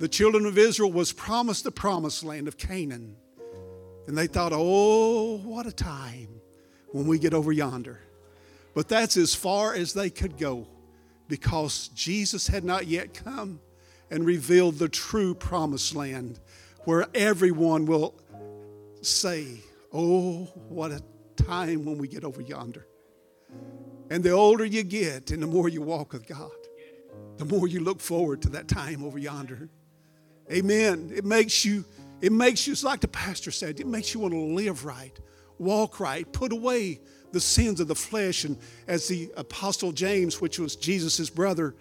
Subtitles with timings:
[0.00, 3.16] The children of Israel was promised the promised land of Canaan.
[4.06, 6.40] And they thought, oh, what a time
[6.92, 8.00] when we get over yonder.
[8.74, 10.66] But that's as far as they could go
[11.28, 13.60] because Jesus had not yet come
[14.10, 16.40] and revealed the true promised land
[16.84, 18.18] where everyone will
[19.02, 19.46] say,
[19.92, 21.02] Oh, what a
[21.36, 22.86] time when we get over yonder.
[24.08, 26.50] And the older you get and the more you walk with God,
[27.36, 29.68] the more you look forward to that time over yonder.
[30.50, 31.12] Amen.
[31.14, 31.84] It makes you,
[32.20, 35.16] it makes you, it's like the pastor said, it makes you want to live right,
[35.58, 37.00] walk right, put away
[37.32, 38.44] the sins of the flesh.
[38.44, 41.76] And as the Apostle James, which was Jesus' brother,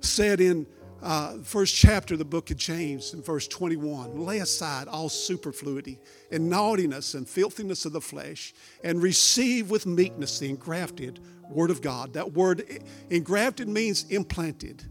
[0.00, 0.66] said in
[1.02, 5.98] uh, first chapter of the book of James, in verse 21, lay aside all superfluity
[6.30, 11.18] and naughtiness and filthiness of the flesh, and receive with meekness the engrafted
[11.50, 12.12] word of God.
[12.12, 12.64] That word
[13.10, 14.84] engrafted means implanted.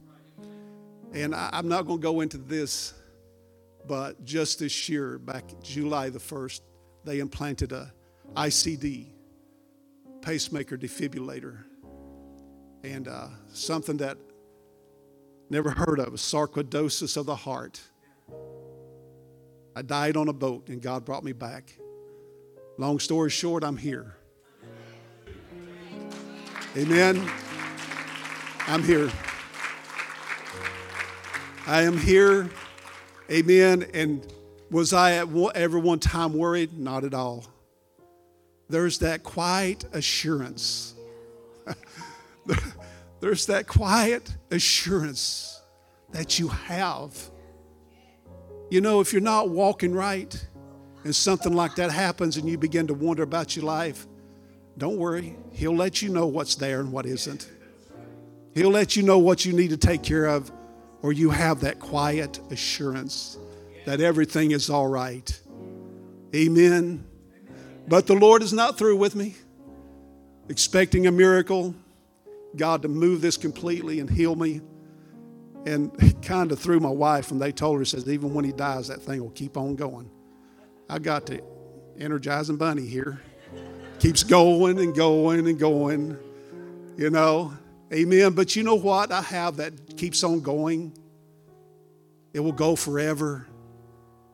[1.13, 2.93] And I, I'm not going to go into this
[3.87, 6.61] but just this year, back July the 1st,
[7.03, 7.91] they implanted a
[8.35, 9.07] ICD,
[10.21, 11.63] pacemaker defibrillator,
[12.83, 14.17] and uh, something that
[15.49, 17.81] never heard of, sarcoidosis of the heart.
[19.75, 21.77] I died on a boat and God brought me back.
[22.77, 24.15] Long story short, I'm here.
[26.77, 27.29] Amen.
[28.67, 29.11] I'm here.
[31.67, 32.49] I am here
[33.31, 33.85] Amen.
[33.93, 34.27] And
[34.69, 36.77] was I at ever one time worried?
[36.77, 37.45] Not at all.
[38.69, 40.95] There's that quiet assurance.
[43.21, 45.61] There's that quiet assurance
[46.11, 47.29] that you have.
[48.69, 50.47] You know, if you're not walking right
[51.03, 54.07] and something like that happens and you begin to wonder about your life,
[54.77, 55.35] don't worry.
[55.51, 57.49] He'll let you know what's there and what isn't.
[58.53, 60.51] He'll let you know what you need to take care of
[61.01, 63.37] or you have that quiet assurance
[63.85, 65.39] that everything is all right.
[66.35, 67.03] Amen.
[67.87, 69.35] But the Lord is not through with me.
[70.49, 71.75] Expecting a miracle,
[72.55, 74.61] God to move this completely and heal me.
[75.65, 78.87] And kind of threw my wife, and they told her, says, even when he dies,
[78.87, 80.09] that thing will keep on going.
[80.89, 81.41] I got to
[81.97, 83.21] Energizer bunny here.
[83.99, 86.17] Keeps going and going and going,
[86.97, 87.53] you know.
[87.93, 88.33] Amen.
[88.33, 89.11] But you know what?
[89.11, 90.97] I have that keeps on going.
[92.33, 93.47] It will go forever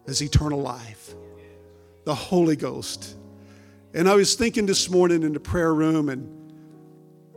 [0.08, 1.13] as eternal life.
[2.06, 3.16] The Holy Ghost.
[3.94, 6.53] And I was thinking this morning in the prayer room, and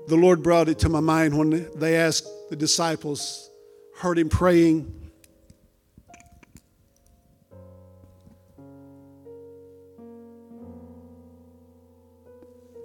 [0.07, 3.51] the Lord brought it to my mind when they asked the disciples,
[3.97, 4.95] heard him praying.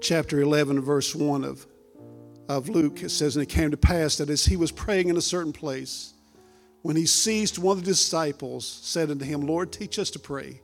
[0.02, 1.66] Chapter 11, verse 1 of
[2.47, 5.18] of Luke, it says, And it came to pass that as he was praying in
[5.18, 6.13] a certain place,
[6.85, 10.62] when he ceased, one of the disciples said unto him, Lord, teach us to pray,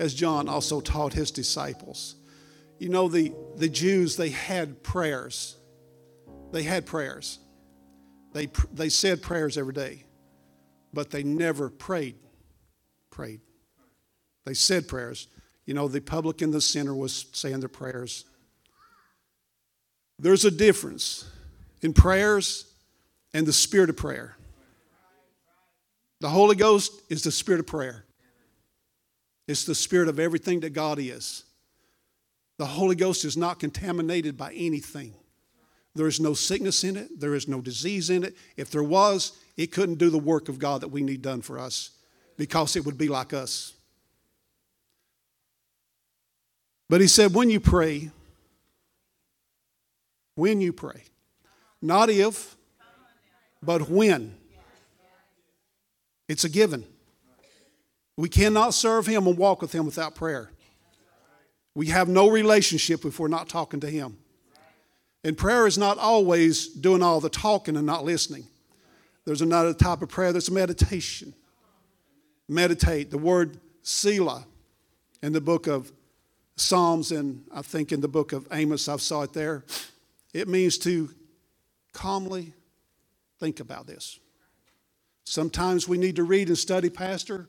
[0.00, 2.16] as John also taught his disciples.
[2.80, 5.56] You know, the, the Jews, they had prayers.
[6.50, 7.38] They had prayers.
[8.32, 10.02] They, they said prayers every day,
[10.92, 12.16] but they never prayed.
[13.10, 13.40] Prayed.
[14.44, 15.28] They said prayers.
[15.64, 18.24] You know, the publican, the sinner was saying their prayers
[20.18, 21.24] there's a difference
[21.82, 22.66] in prayers
[23.32, 24.36] and the spirit of prayer.
[26.22, 28.04] The Holy Ghost is the spirit of prayer,
[29.48, 31.42] it's the spirit of everything that God is.
[32.58, 35.14] The Holy Ghost is not contaminated by anything.
[35.96, 38.36] There is no sickness in it, there is no disease in it.
[38.56, 41.58] If there was, it couldn't do the work of God that we need done for
[41.58, 41.90] us
[42.36, 43.72] because it would be like us.
[46.88, 48.12] But he said, when you pray,
[50.36, 51.02] when you pray.
[51.80, 52.56] Not if,
[53.60, 54.36] but when.
[56.32, 56.86] It's a given.
[58.16, 60.50] We cannot serve Him and walk with Him without prayer.
[61.74, 64.16] We have no relationship if we're not talking to Him.
[65.24, 68.46] And prayer is not always doing all the talking and not listening.
[69.26, 71.34] There's another type of prayer that's meditation.
[72.48, 73.10] Meditate.
[73.10, 74.46] The word Selah
[75.22, 75.92] in the book of
[76.56, 79.64] Psalms and I think in the book of Amos, I saw it there.
[80.32, 81.10] It means to
[81.92, 82.54] calmly
[83.38, 84.18] think about this.
[85.24, 87.48] Sometimes we need to read and study, Pastor,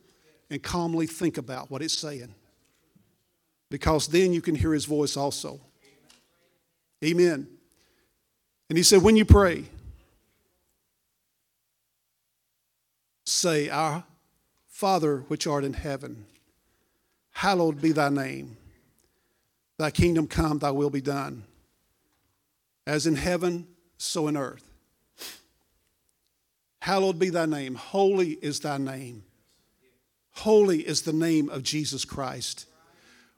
[0.50, 2.34] and calmly think about what it's saying.
[3.70, 5.60] Because then you can hear his voice also.
[7.04, 7.48] Amen.
[8.70, 9.66] And he said, when you pray,
[13.26, 14.04] say, Our
[14.68, 16.26] Father which art in heaven,
[17.32, 18.58] hallowed be thy name.
[19.78, 21.44] Thy kingdom come, thy will be done
[22.86, 23.68] as in heaven,
[23.98, 24.73] so in earth.
[26.84, 27.76] Hallowed be thy name.
[27.76, 29.24] Holy is thy name.
[30.32, 32.66] Holy is the name of Jesus Christ.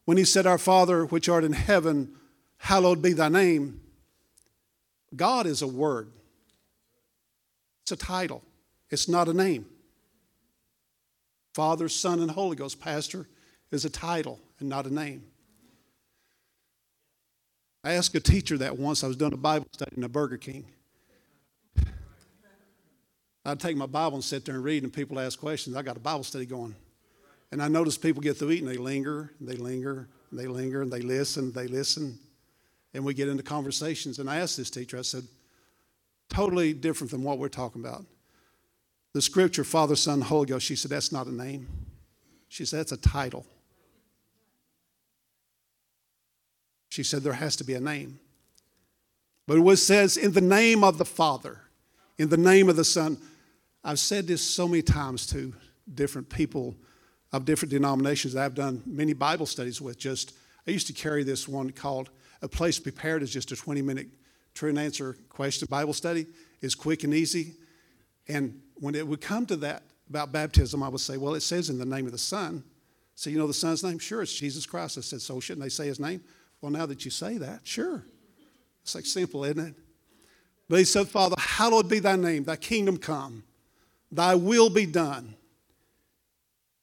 [0.05, 2.15] When he said, Our Father which art in heaven,
[2.57, 3.81] hallowed be thy name,
[5.15, 6.11] God is a word,
[7.83, 8.41] it's a title,
[8.89, 9.67] it's not a name.
[11.53, 13.27] Father, Son, and Holy Ghost, Pastor,
[13.69, 15.23] is a title and not a name.
[17.83, 19.03] I asked a teacher that once.
[19.03, 20.65] I was doing a Bible study in a Burger King.
[23.45, 25.75] I'd take my Bible and sit there and read, and people ask questions.
[25.75, 26.75] I got a Bible study going.
[27.51, 31.01] And I notice people get through eating, they linger, they linger, they linger, and they
[31.01, 32.17] listen, they listen.
[32.93, 34.17] And we get into conversations.
[34.17, 35.23] And I asked this teacher, I said,
[36.27, 38.03] totally different than what we're talking about.
[39.13, 41.67] The scripture, Father, Son, Holy Ghost, she said, that's not a name.
[42.49, 43.45] She said, that's a title.
[46.89, 48.19] She said, there has to be a name.
[49.45, 51.61] But it says, in the name of the Father,
[52.17, 53.17] in the name of the Son.
[53.85, 55.53] I've said this so many times to
[55.93, 56.75] different people
[57.31, 59.99] of different denominations that I've done many Bible studies with.
[59.99, 60.33] Just
[60.67, 62.09] I used to carry this one called
[62.41, 64.07] A Place Prepared is just a 20 minute
[64.55, 66.25] true and answer question Bible study.
[66.61, 67.53] is quick and easy.
[68.27, 71.69] And when it would come to that about baptism, I would say, well, it says
[71.69, 72.63] in the name of the Son.
[73.13, 73.99] So you know the Son's name?
[73.99, 74.97] Sure, it's Jesus Christ.
[74.97, 76.21] I said, so shouldn't they say his name?
[76.59, 78.03] Well, now that you say that, sure.
[78.81, 79.75] It's like simple, isn't it?
[80.67, 83.43] But he said, Father, hallowed be thy name, thy kingdom come,
[84.11, 85.35] thy will be done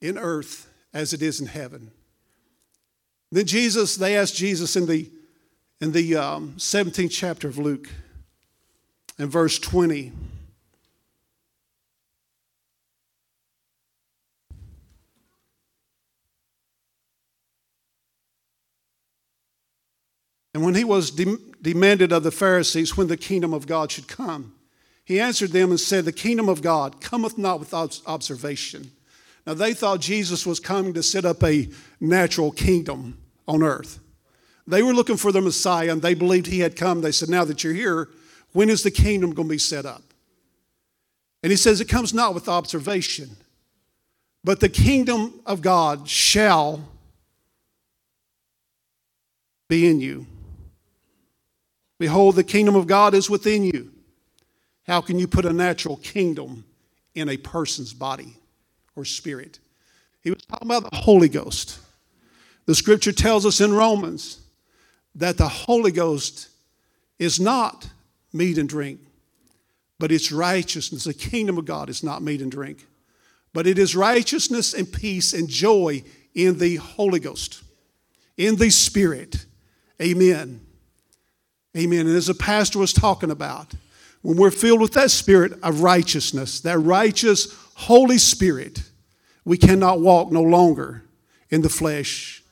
[0.01, 1.91] in earth as it is in heaven.
[3.31, 5.11] Then Jesus, they asked Jesus in the,
[5.81, 7.89] in the um, 17th chapter of Luke,
[9.19, 10.13] in verse 20.
[20.55, 24.09] And when he was de- demanded of the Pharisees when the kingdom of God should
[24.09, 24.55] come,
[25.05, 28.91] he answered them and said, The kingdom of God cometh not without observation.
[29.47, 31.69] Now, they thought Jesus was coming to set up a
[32.01, 33.19] natural kingdom
[33.49, 33.99] on earth.
[34.67, 37.01] They were looking for the Messiah and they believed he had come.
[37.01, 38.09] They said, Now that you're here,
[38.53, 40.03] when is the kingdom going to be set up?
[41.43, 43.31] And he says, It comes not with observation,
[44.45, 46.89] but the kingdom of God shall
[49.69, 50.27] be in you.
[51.99, 53.92] Behold, the kingdom of God is within you.
[54.87, 56.65] How can you put a natural kingdom
[57.15, 58.37] in a person's body
[58.97, 59.59] or spirit?
[60.23, 61.79] He was talking about the Holy Ghost.
[62.67, 64.41] The scripture tells us in Romans
[65.15, 66.49] that the Holy Ghost
[67.19, 67.89] is not
[68.33, 69.01] meat and drink,
[69.99, 71.05] but it's righteousness.
[71.05, 72.87] The kingdom of God is not meat and drink,
[73.53, 76.03] but it is righteousness and peace and joy
[76.35, 77.63] in the Holy Ghost,
[78.37, 79.45] in the Spirit.
[80.01, 80.61] Amen.
[81.77, 82.07] Amen.
[82.07, 83.75] And as the pastor was talking about,
[84.23, 88.83] when we're filled with that spirit of righteousness, that righteous Holy Spirit,
[89.45, 91.03] we cannot walk no longer
[91.51, 92.43] in the flesh.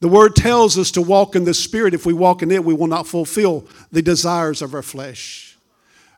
[0.00, 1.94] The word tells us to walk in the spirit.
[1.94, 5.56] If we walk in it, we will not fulfill the desires of our flesh.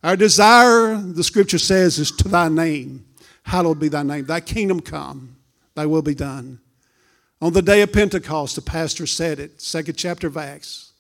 [0.02, 3.04] Our desire, the scripture says, is to thy name.
[3.42, 4.24] Hallowed be thy name.
[4.24, 5.36] Thy kingdom come,
[5.74, 6.60] thy will be done.
[7.42, 10.92] On the day of Pentecost, the pastor said it, second chapter of Acts.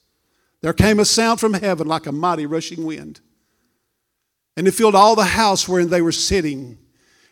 [0.60, 3.20] There came a sound from heaven like a mighty rushing wind.
[4.56, 6.78] And it filled all the house wherein they were sitting.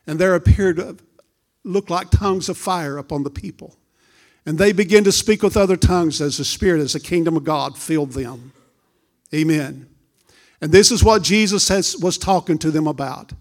[0.06, 0.96] And there appeared uh, to
[1.64, 3.76] look like tongues of fire upon the people.
[4.44, 7.44] And they began to speak with other tongues as the Spirit, as the kingdom of
[7.44, 8.52] God filled them.
[9.32, 9.88] Amen.
[10.60, 13.32] And this is what Jesus has, was talking to them about.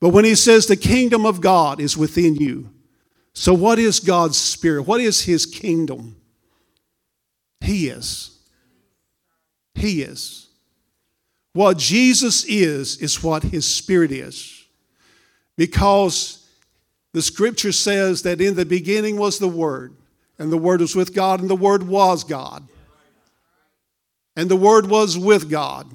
[0.00, 2.70] But when he says the kingdom of God is within you,
[3.32, 4.82] so what is God's Spirit?
[4.82, 6.16] What is his kingdom?
[7.60, 8.38] He is.
[9.74, 10.47] He is.
[11.58, 14.64] What Jesus is, is what His Spirit is.
[15.56, 16.48] Because
[17.12, 19.92] the scripture says that in the beginning was the Word,
[20.38, 22.68] and the Word was with God, and the Word was God.
[24.36, 25.90] And the Word was with God.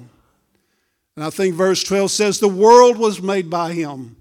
[1.16, 4.16] And I think verse 12 says, The world was made by Him,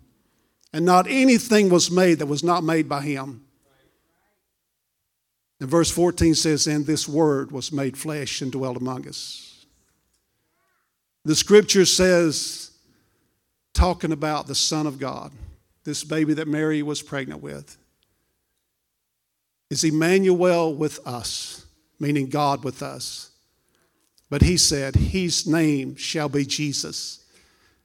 [0.71, 3.43] and not anything was made that was not made by Him.
[5.59, 9.52] And verse 14 says, And this Word was made flesh and dwelt among us.
[11.25, 12.71] The scripture says,
[13.73, 15.31] talking about the Son of God,
[15.85, 17.77] this baby that Mary was pregnant with,
[19.69, 21.65] is Emmanuel with us,
[21.99, 23.31] meaning God with us.
[24.29, 27.23] But he said, His name shall be Jesus.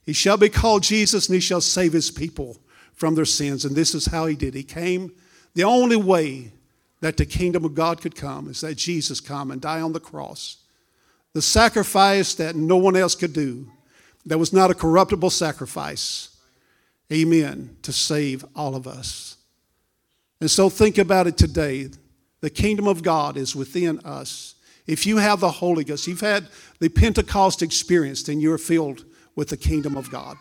[0.05, 2.57] He shall be called Jesus, and he shall save his people
[2.95, 3.65] from their sins.
[3.65, 4.55] And this is how he did.
[4.55, 5.13] He came,
[5.55, 6.53] the only way
[7.01, 10.01] that the kingdom of God could come is that Jesus come and die on the
[10.01, 10.57] cross
[11.35, 13.71] the sacrifice that no one else could do,
[14.27, 16.37] that was not a corruptible sacrifice.
[17.13, 17.77] Amen.
[17.83, 19.37] To save all of us.
[20.41, 21.89] And so think about it today.
[22.41, 24.55] The kingdom of God is within us.
[24.87, 29.05] If you have the Holy Ghost, you've had the Pentecost experience, then you're filled
[29.35, 30.37] with the kingdom of God.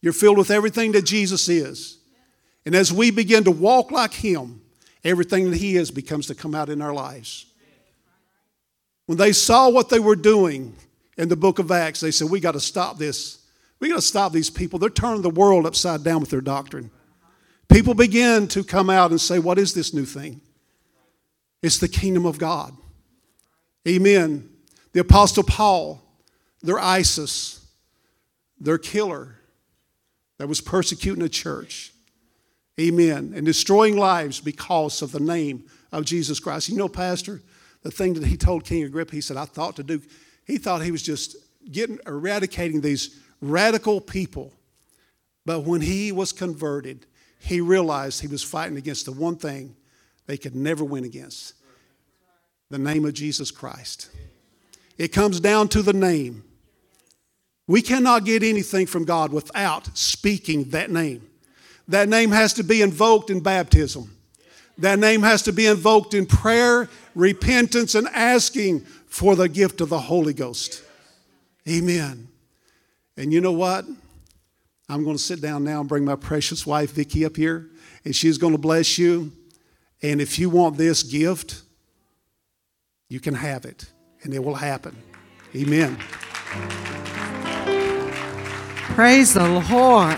[0.00, 1.98] You're filled with everything that Jesus is.
[2.66, 4.60] And as we begin to walk like Him,
[5.04, 7.46] everything that He is becomes to come out in our lives.
[9.06, 10.74] When they saw what they were doing
[11.16, 13.38] in the book of Acts, they said, We got to stop this.
[13.80, 14.78] We got to stop these people.
[14.78, 16.90] They're turning the world upside down with their doctrine.
[17.68, 20.40] People begin to come out and say, What is this new thing?
[21.62, 22.76] It's the kingdom of God.
[23.86, 24.48] Amen.
[24.92, 26.02] The Apostle Paul,
[26.62, 27.66] their ISIS,
[28.60, 29.36] their killer
[30.38, 31.92] that was persecuting the church.
[32.80, 33.32] Amen.
[33.34, 36.68] And destroying lives because of the name of Jesus Christ.
[36.68, 37.42] You know, Pastor,
[37.82, 40.00] the thing that he told King Agrippa, he said, I thought to do,
[40.44, 41.36] he thought he was just
[41.70, 44.52] getting, eradicating these radical people.
[45.44, 47.06] But when he was converted,
[47.38, 49.74] he realized he was fighting against the one thing
[50.26, 51.54] they could never win against
[52.70, 54.10] the name of Jesus Christ.
[54.96, 56.44] It comes down to the name.
[57.66, 61.28] We cannot get anything from God without speaking that name.
[61.88, 64.16] That name has to be invoked in baptism.
[64.78, 69.88] That name has to be invoked in prayer, repentance, and asking for the gift of
[69.88, 70.82] the Holy Ghost.
[71.68, 72.28] Amen.
[73.16, 73.84] And you know what?
[74.88, 77.68] I'm going to sit down now and bring my precious wife, Vicki, up here,
[78.04, 79.32] and she's going to bless you.
[80.02, 81.62] And if you want this gift,
[83.08, 83.86] you can have it,
[84.22, 84.96] and it will happen.
[85.54, 85.96] Amen.
[88.94, 90.16] Praise the Lord.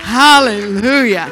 [0.00, 1.30] Hallelujah.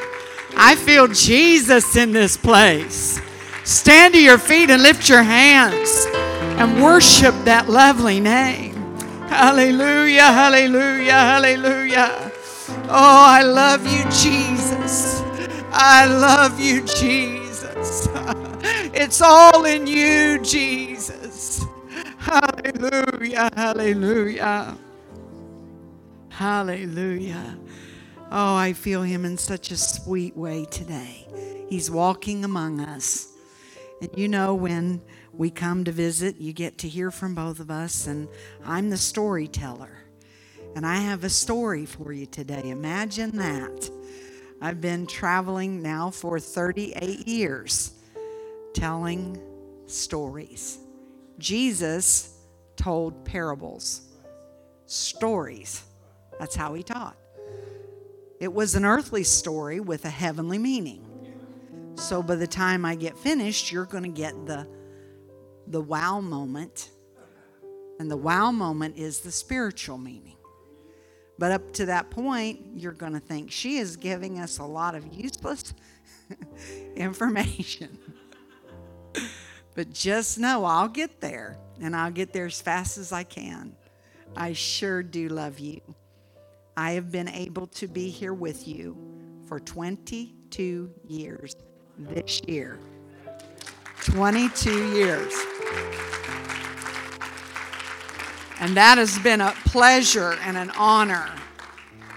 [0.56, 3.20] I feel Jesus in this place.
[3.64, 6.06] Stand to your feet and lift your hands
[6.58, 8.74] and worship that lovely name.
[9.28, 12.32] Hallelujah, hallelujah, hallelujah.
[12.88, 15.22] Oh, I love you, Jesus.
[15.72, 18.08] I love you, Jesus.
[18.94, 21.64] It's all in you, Jesus.
[22.18, 24.76] Hallelujah, hallelujah.
[26.28, 27.58] Hallelujah.
[28.30, 31.26] Oh, I feel him in such a sweet way today.
[31.68, 33.31] He's walking among us.
[34.02, 35.00] And you know, when
[35.32, 38.26] we come to visit, you get to hear from both of us, and
[38.64, 39.96] I'm the storyteller.
[40.74, 42.70] And I have a story for you today.
[42.70, 43.88] Imagine that.
[44.60, 47.92] I've been traveling now for 38 years
[48.74, 49.40] telling
[49.86, 50.78] stories.
[51.38, 52.36] Jesus
[52.74, 54.08] told parables,
[54.86, 55.84] stories.
[56.40, 57.16] That's how he taught.
[58.40, 61.11] It was an earthly story with a heavenly meaning.
[61.94, 64.66] So by the time I get finished, you're going to get the
[65.66, 66.90] the wow moment.
[67.98, 70.36] And the wow moment is the spiritual meaning.
[71.38, 74.94] But up to that point, you're going to think she is giving us a lot
[74.94, 75.72] of useless
[76.96, 77.98] information.
[79.74, 83.74] but just know I'll get there, and I'll get there as fast as I can.
[84.36, 85.80] I sure do love you.
[86.76, 88.96] I have been able to be here with you
[89.46, 91.56] for 22 years
[91.98, 92.78] this year.
[94.04, 95.32] 22 years.
[98.60, 101.28] And that has been a pleasure and an honor.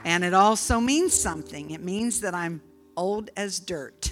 [0.04, 1.72] And it also means something.
[1.72, 2.62] It means that I'm
[2.96, 4.12] old as dirt.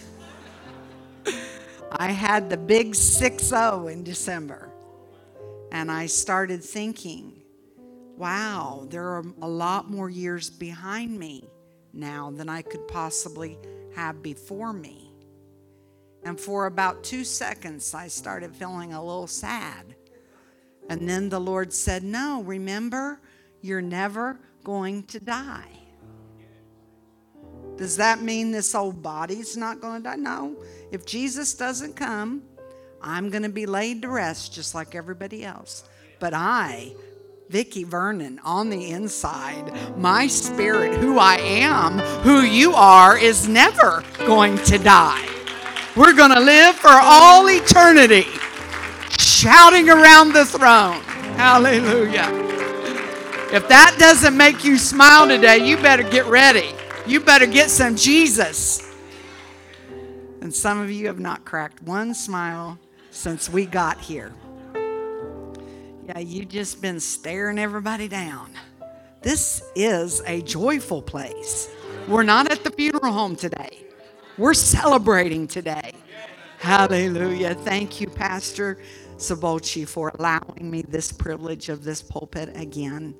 [1.91, 4.69] I had the big 6 0 in December.
[5.71, 7.41] And I started thinking,
[8.17, 11.49] wow, there are a lot more years behind me
[11.93, 13.57] now than I could possibly
[13.95, 15.02] have before me.
[16.25, 19.95] And for about two seconds, I started feeling a little sad.
[20.89, 23.19] And then the Lord said, No, remember,
[23.61, 25.69] you're never going to die.
[27.77, 30.15] Does that mean this old body's not going to die?
[30.15, 30.55] No.
[30.91, 32.43] If Jesus doesn't come,
[33.01, 35.83] I'm going to be laid to rest just like everybody else.
[36.19, 36.93] But I,
[37.49, 44.03] Vicki Vernon, on the inside, my spirit, who I am, who you are, is never
[44.19, 45.27] going to die.
[45.95, 48.25] We're going to live for all eternity
[49.19, 51.01] shouting around the throne.
[51.35, 52.29] Hallelujah.
[53.53, 56.71] If that doesn't make you smile today, you better get ready.
[57.05, 58.91] You better get some Jesus.
[60.41, 62.79] And some of you have not cracked one smile
[63.11, 64.33] since we got here.
[66.07, 68.51] Yeah, you've just been staring everybody down.
[69.21, 71.69] This is a joyful place.
[72.07, 73.85] We're not at the funeral home today.
[74.35, 75.93] We're celebrating today.
[76.57, 77.53] Hallelujah.
[77.53, 78.79] Thank you, Pastor
[79.17, 83.13] Sabolchi, for allowing me this privilege of this pulpit again.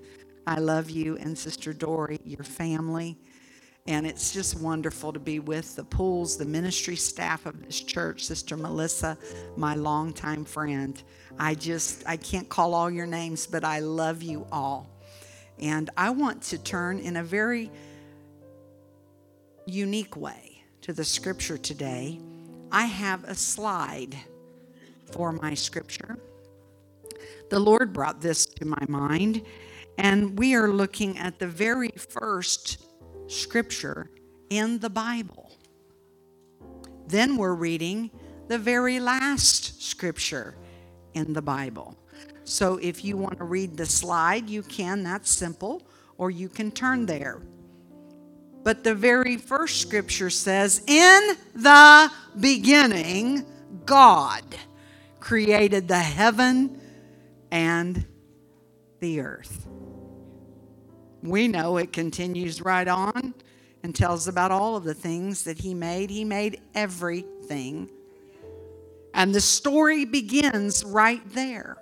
[0.48, 3.15] I love you and Sister Dory, your family.
[3.86, 8.25] And it's just wonderful to be with the Pooles, the ministry staff of this church,
[8.25, 9.15] Sister Melissa,
[9.55, 11.03] my longtime friend.
[11.38, 14.89] I just, I can't call all your names, but I love you all.
[15.60, 17.70] And I want to turn in a very
[19.67, 20.52] unique way
[20.84, 22.20] to the scripture today.
[22.70, 24.18] I have a slide
[25.13, 26.20] for my scripture.
[27.50, 29.44] The Lord brought this to my mind,
[29.98, 32.86] and we are looking at the very first
[33.28, 34.12] scripture
[34.50, 35.52] in the Bible.
[37.08, 38.12] Then we're reading
[38.50, 40.58] the very last scripture
[41.13, 41.98] in the Bible.
[42.44, 45.88] So if you want to read the slide, you can, that's simple,
[46.18, 47.42] or you can turn there.
[48.63, 53.46] But the very first scripture says, In the beginning,
[53.86, 54.43] God
[55.20, 56.79] created the heaven
[57.51, 58.05] and
[59.00, 59.67] the earth
[61.24, 63.34] we know it continues right on
[63.82, 66.10] and tells about all of the things that he made.
[66.10, 67.89] He made everything.
[69.13, 71.77] And the story begins right there.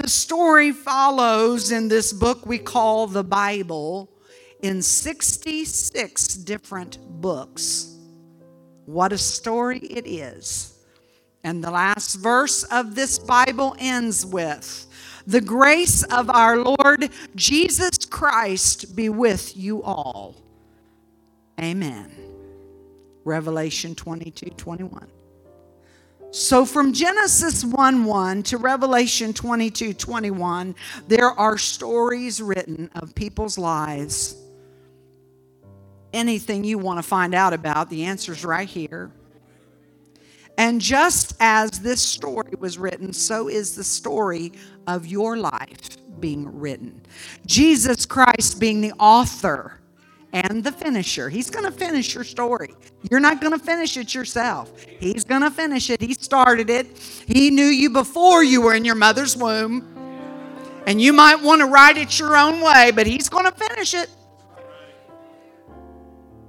[0.00, 4.10] The story follows in this book we call the Bible
[4.64, 7.98] in 66 different books.
[8.86, 10.82] What a story it is.
[11.44, 14.86] And the last verse of this Bible ends with
[15.26, 20.34] the grace of our Lord Jesus Christ be with you all.
[21.60, 22.10] Amen.
[23.24, 25.08] Revelation 22 21.
[26.30, 30.74] So from Genesis 1 1 to Revelation 22 21,
[31.06, 34.36] there are stories written of people's lives.
[36.14, 39.10] Anything you want to find out about, the answer's right here.
[40.56, 44.52] And just as this story was written, so is the story
[44.86, 47.02] of your life being written.
[47.44, 49.80] Jesus Christ being the author
[50.32, 51.28] and the finisher.
[51.28, 52.74] He's going to finish your story.
[53.10, 54.84] You're not going to finish it yourself.
[55.00, 56.00] He's going to finish it.
[56.00, 56.98] He started it.
[57.26, 59.90] He knew you before you were in your mother's womb.
[60.86, 63.94] And you might want to write it your own way, but He's going to finish
[63.94, 64.10] it.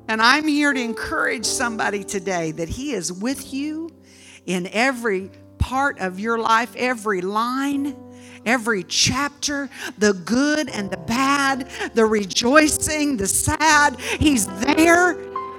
[0.08, 3.90] And I'm here to encourage somebody today that He is with you
[4.46, 7.96] in every part of your life, every line,
[8.46, 14.00] every chapter, the good and the bad, the rejoicing, the sad.
[14.00, 15.18] He's there,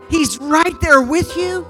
[0.08, 1.66] He's right there with you.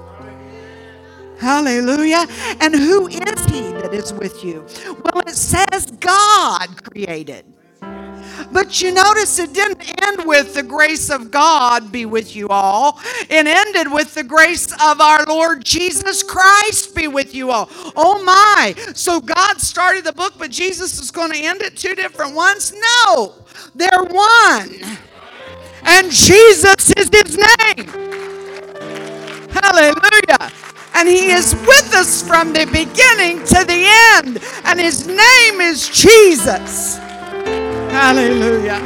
[1.39, 2.25] Hallelujah.
[2.61, 4.65] And who is He that is with you?
[4.85, 7.45] Well, it says God created.
[8.51, 12.99] But you notice it didn't end with the grace of God be with you all.
[13.29, 17.69] It ended with the grace of our Lord Jesus Christ be with you all.
[17.95, 18.73] Oh my.
[18.93, 22.73] So God started the book, but Jesus is going to end it two different ones?
[23.05, 23.33] No.
[23.75, 24.75] They're one.
[25.83, 27.87] And Jesus is his name.
[29.51, 30.51] Hallelujah.
[30.95, 34.39] And he is with us from the beginning to the end.
[34.65, 36.99] And his name is Jesus.
[37.99, 38.79] Hallelujah.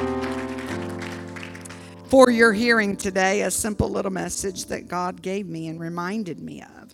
[2.06, 6.64] For your hearing today, a simple little message that God gave me and reminded me
[6.80, 6.94] of,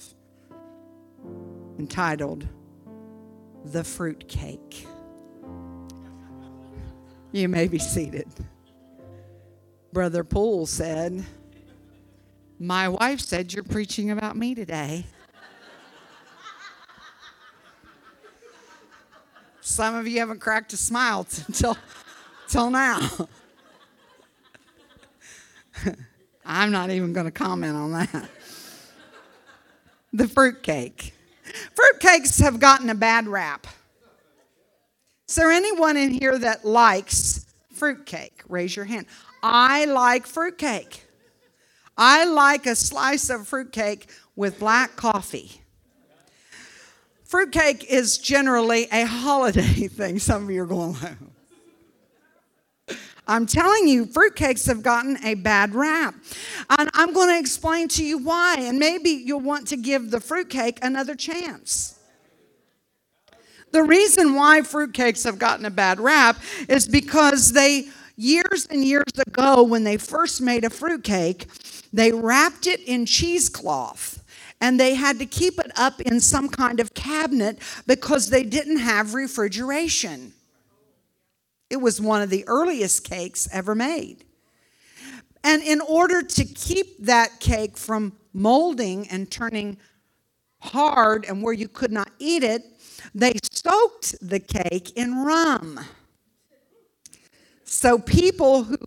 [1.77, 2.47] entitled
[3.65, 4.88] The Fruit Cake.
[7.34, 8.27] You may be seated.
[9.93, 11.23] Brother Poole said,
[12.58, 15.06] My wife said you're preaching about me today.
[19.62, 21.77] Some of you haven't cracked a smile until
[22.47, 23.27] till now.
[26.45, 28.29] I'm not even going to comment on that.
[30.13, 31.13] The fruitcake.
[31.75, 33.67] Fruitcakes have gotten a bad rap.
[35.27, 38.41] Is there anyone in here that likes fruitcake?
[38.47, 39.07] Raise your hand.
[39.43, 41.03] I like fruitcake.
[41.97, 45.62] I like a slice of fruitcake with black coffee.
[47.25, 50.19] Fruitcake is generally a holiday thing.
[50.19, 50.95] Some of you are going,
[53.28, 56.16] I'm telling you, fruitcakes have gotten a bad rap.
[56.70, 58.56] And I'm going to explain to you why.
[58.60, 62.00] And maybe you'll want to give the fruitcake another chance.
[63.72, 66.38] The reason why fruitcakes have gotten a bad rap
[66.70, 71.48] is because they, years and years ago, when they first made a fruitcake,
[71.92, 74.24] they wrapped it in cheesecloth
[74.62, 78.78] and they had to keep it up in some kind of cabinet because they didn't
[78.78, 80.34] have refrigeration.
[81.69, 84.23] It was one of the earliest cakes ever made.
[85.43, 89.77] And in order to keep that cake from molding and turning
[90.60, 92.63] hard and where you could not eat it,
[93.13, 95.80] they soaked the cake in rum.
[97.63, 98.77] So people who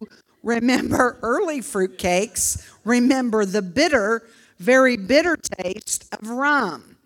[0.43, 4.23] remember early fruit cakes remember the bitter,
[4.59, 6.97] very bitter taste of rum.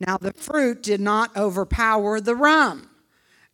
[0.00, 2.90] Now, the fruit did not overpower the rum.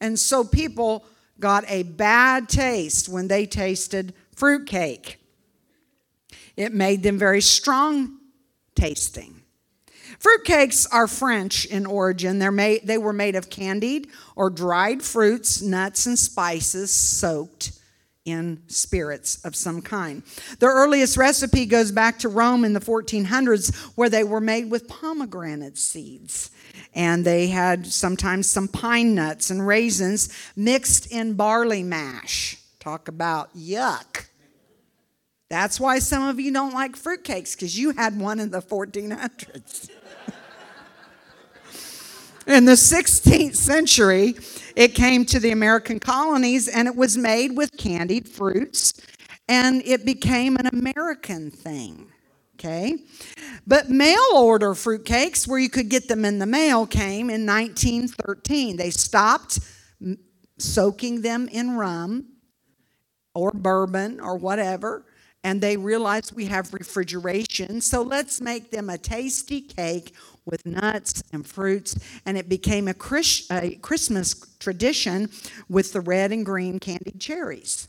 [0.01, 1.05] And so people
[1.41, 5.21] got a bad taste when they tasted fruitcake.
[6.57, 8.19] It made them very strong
[8.75, 9.43] tasting.
[10.19, 12.39] Fruitcakes are French in origin.
[12.39, 17.73] They're made, they were made of candied or dried fruits, nuts, and spices soaked
[18.25, 20.23] in spirits of some kind.
[20.59, 24.89] The earliest recipe goes back to Rome in the 1400s, where they were made with
[24.89, 26.51] pomegranate seeds.
[26.95, 32.59] And they had sometimes some pine nuts and raisins mixed in barley mash.
[32.81, 34.27] Talk about yuck.
[35.49, 39.89] That's why some of you don't like fruitcakes, because you had one in the 1400s.
[42.47, 44.35] in the 16th century,
[44.77, 48.93] it came to the American colonies and it was made with candied fruits,
[49.49, 52.13] and it became an American thing.
[52.59, 52.97] Okay?
[53.67, 58.77] But mail order fruitcakes, where you could get them in the mail, came in 1913.
[58.77, 59.61] They stopped
[60.59, 62.27] soaking them in rum
[63.35, 65.05] or bourbon or whatever
[65.45, 71.23] and they realized we have refrigeration, so let's make them a tasty cake with nuts
[71.33, 71.97] and fruits.
[72.27, 75.31] And it became a, Chris, a Christmas tradition
[75.69, 77.89] with the red and green candied cherries.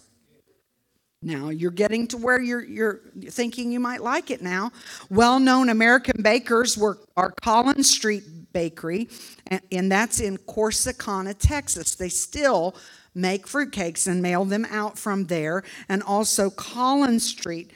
[1.21, 4.71] Now you're getting to where you're, you're thinking you might like it now.
[5.09, 9.09] Well known American bakers were our Collins Street Bakery,
[9.47, 11.95] and, and that's in Corsicana, Texas.
[11.95, 12.75] They still
[13.13, 15.63] make fruitcakes and mail them out from there.
[15.89, 17.71] And also Collins Street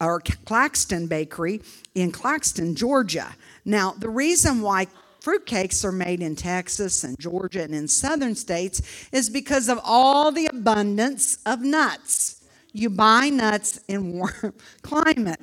[0.00, 1.62] or Claxton Bakery
[1.94, 3.34] in Claxton, Georgia.
[3.64, 4.88] Now, the reason why
[5.20, 10.32] fruitcakes are made in Texas and Georgia and in southern states is because of all
[10.32, 12.39] the abundance of nuts.
[12.72, 15.40] You buy nuts in warm climate.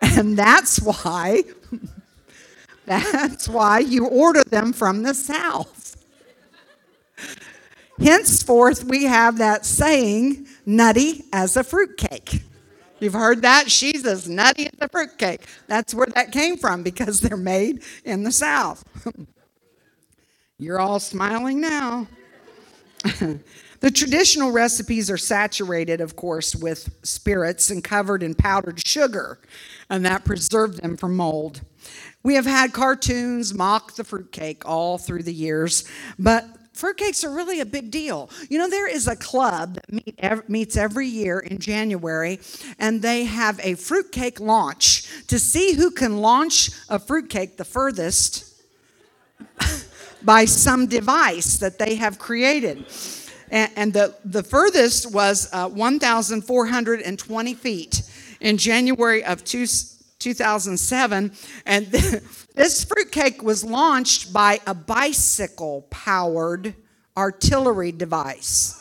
[0.00, 1.42] and that's why
[2.86, 5.96] that's why you order them from the south.
[8.00, 12.42] Henceforth, we have that saying, nutty as a fruitcake.
[12.98, 13.70] You've heard that?
[13.70, 15.42] She's as nutty as a fruitcake.
[15.66, 18.84] That's where that came from because they're made in the South.
[20.58, 22.06] You're all smiling now.
[23.80, 29.38] The traditional recipes are saturated, of course, with spirits and covered in powdered sugar,
[29.88, 31.62] and that preserved them from mold.
[32.22, 35.84] We have had cartoons mock the fruitcake all through the years,
[36.18, 38.28] but fruitcakes are really a big deal.
[38.50, 42.40] You know, there is a club that meet, ev- meets every year in January,
[42.78, 48.62] and they have a fruitcake launch to see who can launch a fruitcake the furthest
[50.22, 52.84] by some device that they have created.
[53.50, 58.02] And, and the, the furthest was uh, 1,420 feet
[58.40, 59.66] in January of two,
[60.18, 61.32] 2007.
[61.66, 61.86] And
[62.54, 66.74] this fruitcake was launched by a bicycle powered
[67.16, 68.76] artillery device.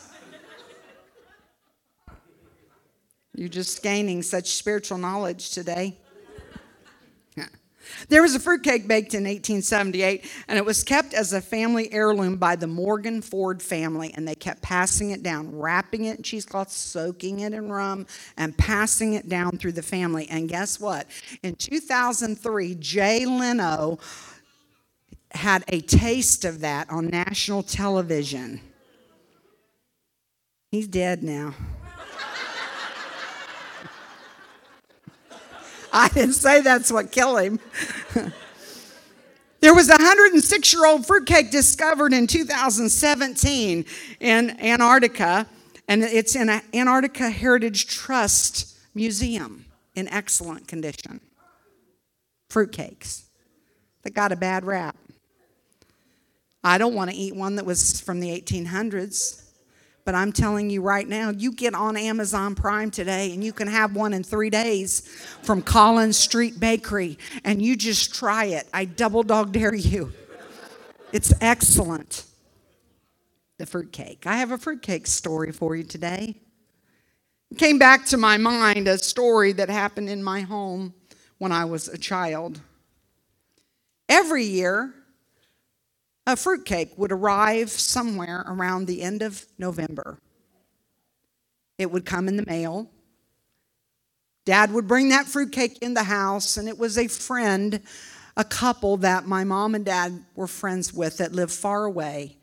[3.36, 5.98] You're just gaining such spiritual knowledge today.
[8.08, 12.38] There was a fruitcake baked in 1878, and it was kept as a family heirloom
[12.38, 16.72] by the Morgan Ford family, and they kept passing it down, wrapping it in cheesecloth,
[16.72, 18.06] soaking it in rum,
[18.38, 20.28] and passing it down through the family.
[20.30, 21.08] And guess what?
[21.44, 24.00] In 2003, Jay Leno
[25.32, 28.62] had a taste of that on national television.
[30.72, 31.54] He's dead now.
[35.94, 37.60] I didn't say that's what killed him.
[39.60, 43.86] there was a 106 year old fruitcake discovered in 2017
[44.20, 45.48] in Antarctica,
[45.88, 51.22] and it's in an Antarctica Heritage Trust Museum in excellent condition.
[52.50, 53.24] Fruitcakes
[54.04, 54.96] that got a bad rap.
[56.64, 59.49] I don't want to eat one that was from the 1800s.
[60.10, 63.68] But I'm telling you right now, you get on Amazon Prime today and you can
[63.68, 65.02] have one in three days
[65.44, 68.68] from Collins Street Bakery and you just try it.
[68.74, 70.12] I double dog dare you.
[71.14, 72.24] It's excellent.
[73.60, 74.26] The fruitcake.
[74.26, 76.38] I have a fruitcake story for you today.
[77.52, 80.96] It came back to my mind a story that happened in my home
[81.38, 82.60] when I was a child.
[84.10, 84.92] Every year,
[86.32, 90.20] a fruitcake would arrive somewhere around the end of November.
[91.78, 92.90] It would come in the mail.
[94.46, 97.82] Dad would bring that fruitcake in the house, and it was a friend,
[98.36, 102.38] a couple that my mom and dad were friends with that lived far away.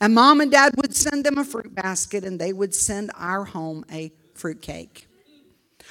[0.00, 3.44] And mom and dad would send them a fruit basket, and they would send our
[3.44, 5.07] home a fruit cake.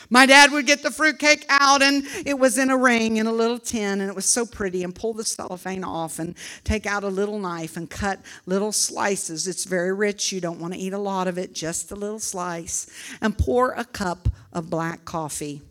[0.09, 3.31] My dad would get the fruitcake out, and it was in a ring in a
[3.31, 7.03] little tin, and it was so pretty, and pull the cellophane off and take out
[7.03, 9.47] a little knife and cut little slices.
[9.47, 10.31] It's very rich.
[10.31, 12.87] You don't want to eat a lot of it, just a little slice,
[13.21, 15.61] and pour a cup of black coffee.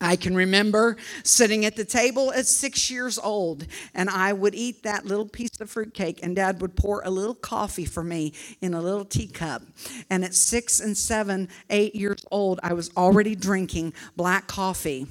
[0.00, 4.84] I can remember sitting at the table at six years old, and I would eat
[4.84, 8.74] that little piece of fruitcake, and Dad would pour a little coffee for me in
[8.74, 9.62] a little teacup.
[10.08, 15.08] And at six and seven, eight years old, I was already drinking black coffee.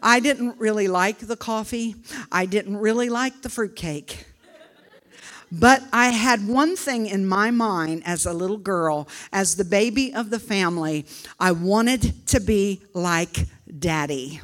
[0.00, 1.96] I didn't really like the coffee,
[2.30, 4.26] I didn't really like the fruitcake.
[5.52, 10.14] But I had one thing in my mind as a little girl, as the baby
[10.14, 11.06] of the family.
[11.40, 13.46] I wanted to be like
[13.78, 14.40] daddy.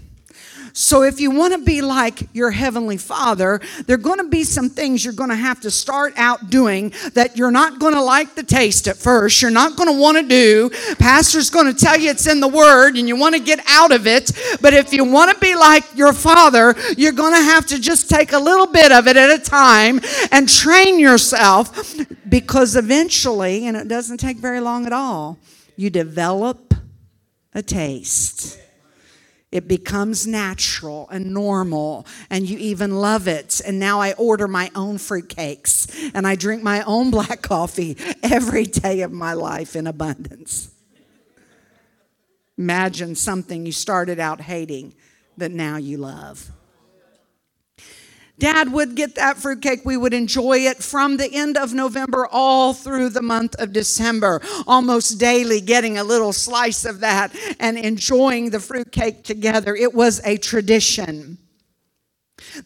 [0.78, 4.44] So, if you want to be like your heavenly father, there are going to be
[4.44, 8.02] some things you're going to have to start out doing that you're not going to
[8.02, 9.40] like the taste at first.
[9.40, 10.70] You're not going to want to do.
[10.98, 13.90] Pastor's going to tell you it's in the word and you want to get out
[13.90, 14.30] of it.
[14.60, 18.10] But if you want to be like your father, you're going to have to just
[18.10, 21.96] take a little bit of it at a time and train yourself
[22.28, 25.38] because eventually, and it doesn't take very long at all,
[25.74, 26.74] you develop
[27.54, 28.60] a taste.
[29.52, 33.60] It becomes natural and normal, and you even love it.
[33.64, 38.64] And now I order my own fruitcakes and I drink my own black coffee every
[38.64, 40.70] day of my life in abundance.
[42.58, 44.94] Imagine something you started out hating
[45.36, 46.50] that now you love.
[48.38, 49.84] Dad would get that fruitcake.
[49.84, 54.42] We would enjoy it from the end of November all through the month of December,
[54.66, 59.74] almost daily getting a little slice of that and enjoying the fruitcake together.
[59.74, 61.38] It was a tradition.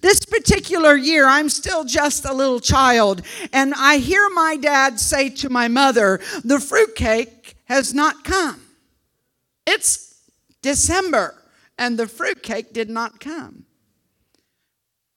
[0.01, 5.31] This particular year, I'm still just a little child, and I hear my dad say
[5.31, 8.61] to my mother, The fruitcake has not come.
[9.67, 10.21] It's
[10.63, 11.37] December,
[11.79, 13.67] and the fruitcake did not come.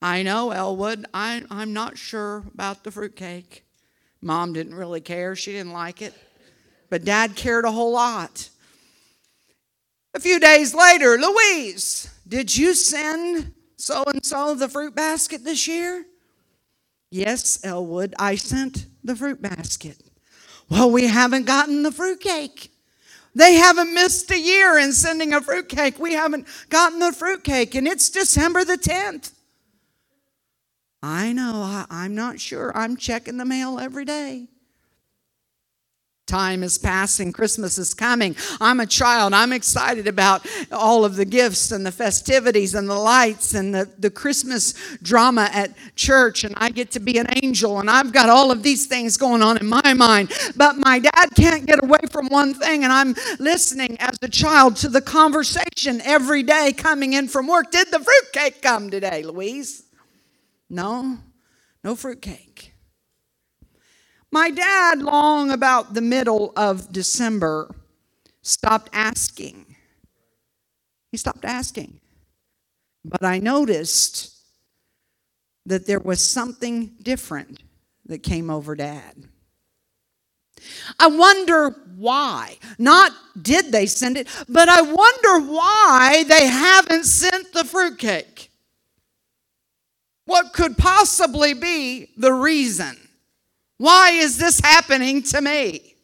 [0.04, 3.64] I know, Elwood, I, I'm not sure about the fruitcake.
[4.20, 6.12] Mom didn't really care, she didn't like it.
[6.90, 8.50] But Dad cared a whole lot.
[10.12, 15.66] A few days later, Louise, did you send so and so the fruit basket this
[15.66, 16.04] year?
[17.10, 19.96] Yes, Elwood, I sent the fruit basket.
[20.68, 22.70] Well, we haven't gotten the fruitcake.
[23.34, 25.98] They haven't missed a year in sending a fruitcake.
[25.98, 29.30] We haven't gotten the fruitcake, and it's December the 10th.
[31.06, 32.72] I know, I, am not sure.
[32.74, 34.48] I'm checking the mail every day.
[36.26, 38.34] Time is passing, Christmas is coming.
[38.58, 39.34] I'm a child.
[39.34, 43.90] I'm excited about all of the gifts and the festivities and the lights and the,
[43.98, 46.42] the Christmas drama at church.
[46.42, 49.42] And I get to be an angel, and I've got all of these things going
[49.42, 50.32] on in my mind.
[50.56, 54.76] But my dad can't get away from one thing, and I'm listening as a child
[54.76, 57.70] to the conversation every day coming in from work.
[57.70, 59.82] Did the fruitcake come today, Louise?
[60.68, 61.18] No,
[61.82, 62.74] no fruitcake.
[64.30, 67.72] My dad, long about the middle of December,
[68.42, 69.76] stopped asking.
[71.12, 72.00] He stopped asking.
[73.04, 74.34] But I noticed
[75.66, 77.62] that there was something different
[78.06, 79.28] that came over dad.
[80.98, 82.58] I wonder why.
[82.78, 88.50] Not did they send it, but I wonder why they haven't sent the fruitcake.
[90.26, 92.96] What could possibly be the reason?
[93.78, 95.94] Why is this happening to me?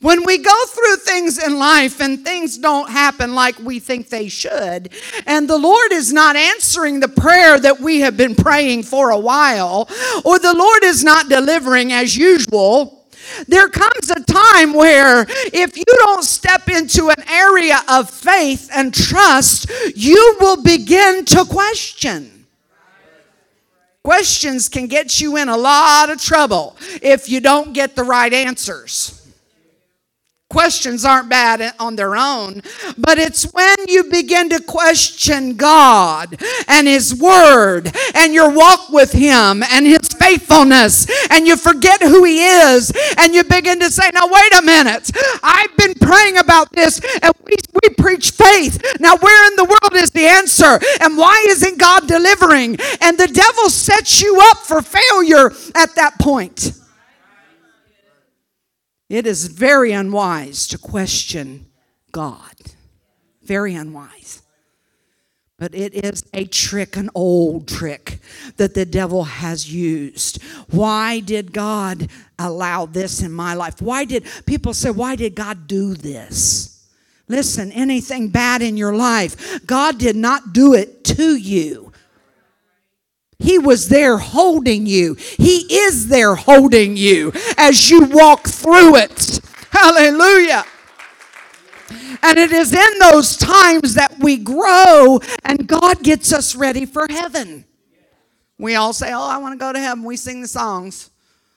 [0.00, 4.28] When we go through things in life and things don't happen like we think they
[4.28, 4.90] should,
[5.26, 9.18] and the Lord is not answering the prayer that we have been praying for a
[9.18, 9.88] while,
[10.24, 13.08] or the Lord is not delivering as usual,
[13.48, 18.94] there comes a time where if you don't step into an area of faith and
[18.94, 22.37] trust, you will begin to question.
[24.08, 28.32] Questions can get you in a lot of trouble if you don't get the right
[28.32, 29.17] answers.
[30.50, 32.62] Questions aren't bad on their own,
[32.96, 39.12] but it's when you begin to question God and His Word and your walk with
[39.12, 44.08] Him and His faithfulness and you forget who He is and you begin to say,
[44.14, 45.10] Now, wait a minute.
[45.42, 48.82] I've been praying about this and we, we preach faith.
[49.00, 50.80] Now, where in the world is the answer?
[51.02, 52.78] And why isn't God delivering?
[53.02, 56.72] And the devil sets you up for failure at that point.
[59.08, 61.66] It is very unwise to question
[62.12, 62.54] God.
[63.42, 64.42] Very unwise.
[65.58, 68.20] But it is a trick, an old trick
[68.58, 70.40] that the devil has used.
[70.70, 73.82] Why did God allow this in my life?
[73.82, 76.86] Why did people say, Why did God do this?
[77.26, 81.87] Listen, anything bad in your life, God did not do it to you.
[83.38, 85.14] He was there holding you.
[85.14, 89.40] He is there holding you as you walk through it.
[89.70, 90.64] Hallelujah.
[92.22, 97.06] And it is in those times that we grow and God gets us ready for
[97.08, 97.64] heaven.
[98.58, 100.02] We all say, Oh, I want to go to heaven.
[100.02, 101.10] We sing the songs,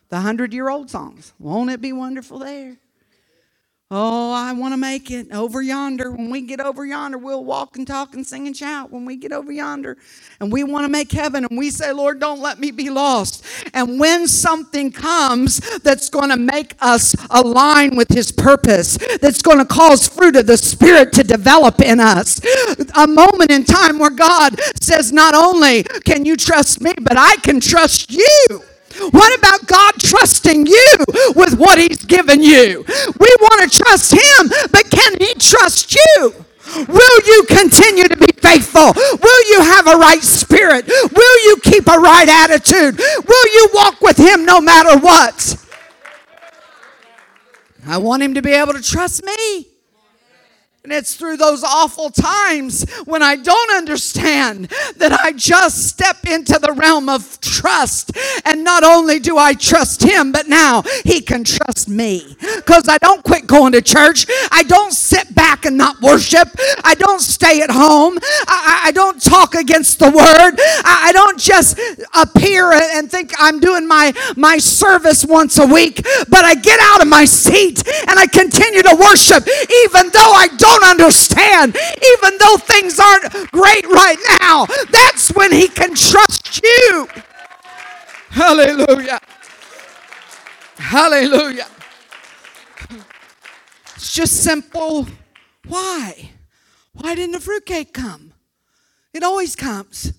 [0.10, 1.34] the hundred year old songs.
[1.40, 2.78] Won't it be wonderful there?
[3.94, 6.12] Oh, I want to make it over yonder.
[6.12, 9.18] When we get over yonder, we'll walk and talk and sing and shout when we
[9.18, 9.98] get over yonder.
[10.40, 11.46] And we want to make heaven.
[11.46, 13.46] And we say, Lord, don't let me be lost.
[13.74, 19.60] And when something comes that's going to make us align with His purpose, that's going
[19.60, 22.42] to cause fruit of the Spirit to develop in us,
[22.96, 27.36] a moment in time where God says, Not only can you trust me, but I
[27.38, 28.64] can trust you.
[29.12, 30.96] What about God trusting you
[31.36, 32.86] with what He's given you?
[33.20, 36.46] We want to trust Him, but can He trust you?
[36.88, 38.94] Will you continue to be faithful?
[38.94, 40.88] Will you have a right spirit?
[40.88, 42.98] Will you keep a right attitude?
[42.98, 45.58] Will you walk with Him no matter what?
[47.86, 49.71] I want Him to be able to trust me.
[50.84, 54.66] And it's through those awful times when I don't understand
[54.98, 58.18] that I just step into the realm of trust.
[58.46, 62.36] And not only do I trust him, but now he can trust me.
[62.56, 64.26] Because I don't quit going to church.
[64.52, 66.48] I don't sit back and not worship.
[66.84, 68.18] I don't stay at home.
[68.48, 70.56] I, I don't talk against the word.
[70.58, 71.80] I, I don't just
[72.16, 76.02] appear and think I'm doing my, my service once a week.
[76.28, 79.48] But I get out of my seat and I continue to worship
[79.86, 81.76] even though I don't don't understand,
[82.14, 87.08] even though things aren't great right now, that's when He can trust you.
[88.30, 89.20] Hallelujah.
[90.78, 91.68] Hallelujah.
[93.96, 95.08] It's just simple.
[95.68, 96.32] Why?
[96.94, 98.34] Why didn't the fruitcake come?
[99.14, 100.14] It always comes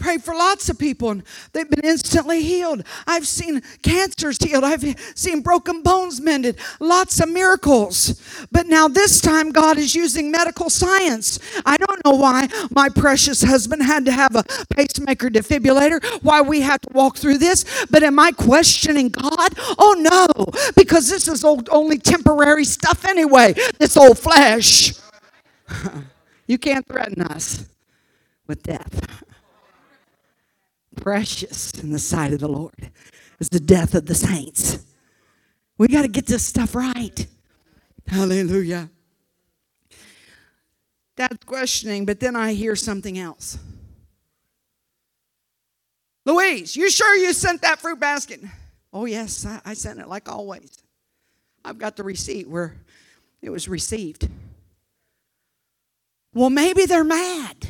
[0.00, 2.82] prayed for lots of people and they've been instantly healed.
[3.06, 4.64] I've seen cancers healed.
[4.64, 4.82] I've
[5.14, 6.56] seen broken bones mended.
[6.80, 8.20] Lots of miracles.
[8.50, 11.38] But now this time God is using medical science.
[11.66, 16.62] I don't know why my precious husband had to have a pacemaker defibrillator, why we
[16.62, 17.86] had to walk through this.
[17.90, 19.54] But am I questioning God?
[19.78, 23.54] Oh no, because this is old, only temporary stuff anyway.
[23.78, 24.94] This old flesh.
[26.46, 27.66] you can't threaten us
[28.46, 29.26] with death
[31.00, 32.90] precious in the sight of the Lord
[33.38, 34.84] is the death of the saints.
[35.78, 37.26] We got to get this stuff right.
[38.06, 38.90] Hallelujah.
[41.16, 43.58] Dad's questioning, but then I hear something else.
[46.26, 48.40] Louise, you sure you sent that fruit basket?
[48.92, 50.82] Oh, yes, I, I sent it like always.
[51.64, 52.76] I've got the receipt where
[53.42, 54.28] it was received.
[56.34, 57.68] Well, maybe they're mad.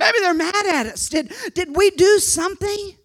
[0.00, 1.10] Maybe they're mad at us.
[1.10, 2.96] Did, did we do something?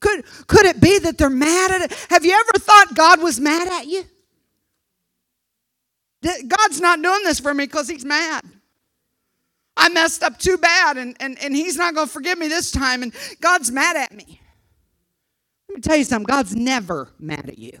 [0.00, 2.06] Could, could it be that they're mad at it?
[2.08, 4.04] Have you ever thought God was mad at you?
[6.48, 8.42] God's not doing this for me because he's mad.
[9.76, 12.70] I messed up too bad and, and, and he's not going to forgive me this
[12.70, 14.40] time and God's mad at me.
[15.68, 17.78] Let me tell you something God's never mad at you.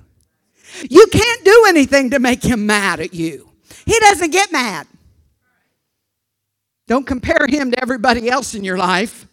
[0.90, 3.48] You can't do anything to make him mad at you.
[3.86, 4.86] He doesn't get mad.
[6.92, 9.26] Don't compare him to everybody else in your life.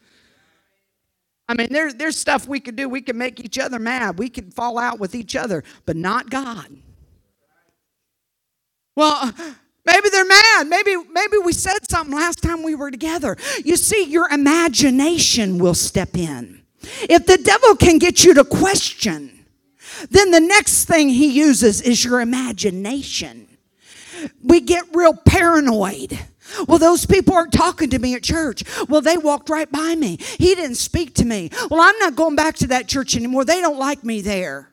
[1.49, 2.87] I mean, there, there's stuff we could do.
[2.87, 4.17] We can make each other mad.
[4.17, 6.67] We can fall out with each other, but not God.
[8.95, 9.33] Well,
[9.85, 10.67] maybe they're mad.
[10.69, 13.35] Maybe, maybe we said something last time we were together.
[13.65, 16.61] You see, your imagination will step in.
[17.09, 19.43] If the devil can get you to question,
[20.09, 23.49] then the next thing he uses is your imagination.
[24.41, 26.17] We get real paranoid.
[26.67, 28.63] Well, those people aren't talking to me at church.
[28.87, 30.17] Well, they walked right by me.
[30.37, 31.49] He didn't speak to me.
[31.69, 33.45] Well, I'm not going back to that church anymore.
[33.45, 34.69] They don't like me there.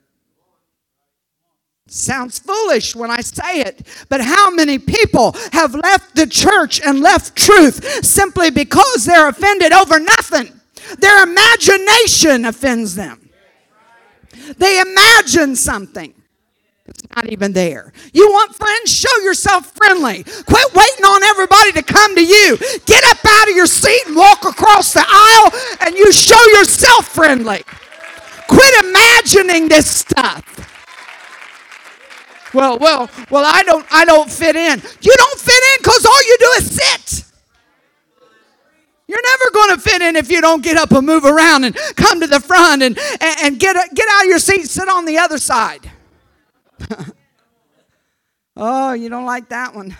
[1.89, 7.01] Sounds foolish when I say it, but how many people have left the church and
[7.01, 10.53] left truth simply because they're offended over nothing?
[10.99, 13.31] Their imagination offends them.
[14.59, 16.13] They imagine something.
[17.17, 17.95] Not even there.
[18.13, 18.93] You want friends?
[18.93, 20.23] Show yourself friendly.
[20.23, 22.59] Quit waiting on everybody to come to you.
[22.85, 25.51] Get up out of your seat and walk across the aisle
[25.81, 27.63] and you show yourself friendly.
[28.49, 30.45] Quit imagining this stuff.
[32.53, 34.83] well, well, well, I don't I don't fit in.
[35.01, 37.25] You don't fit in because all you do is sit.
[39.09, 41.75] You're never going to fit in if you don't get up and move around and
[41.97, 45.07] come to the front and, and, and get, get out of your seat, sit on
[45.07, 45.93] the other side.
[48.57, 49.97] oh, you don't like that one.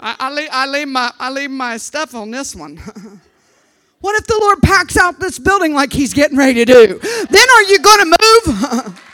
[0.00, 2.76] I, I, leave, I, leave my, I leave my stuff on this one.
[4.00, 6.98] what if the Lord packs out this building like He's getting ready to do?
[6.98, 8.98] Then are you going to move?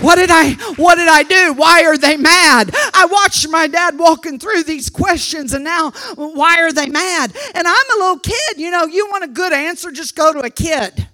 [0.00, 1.54] What did I what did I do?
[1.54, 2.70] Why are they mad?
[2.92, 7.34] I watched my dad walking through these questions and now why are they mad?
[7.54, 10.40] And I'm a little kid, you know, you want a good answer, just go to
[10.40, 11.08] a kid.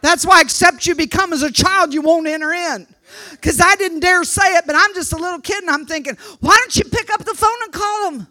[0.00, 2.86] That's why except you become as a child, you won't enter in.
[3.32, 6.16] Because I didn't dare say it, but I'm just a little kid and I'm thinking,
[6.40, 8.26] why don't you pick up the phone and call them?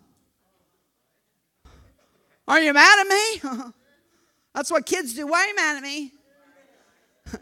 [2.47, 3.63] Are you mad at me?
[4.53, 5.27] That's what kids do.
[5.27, 6.13] Why are you mad at me?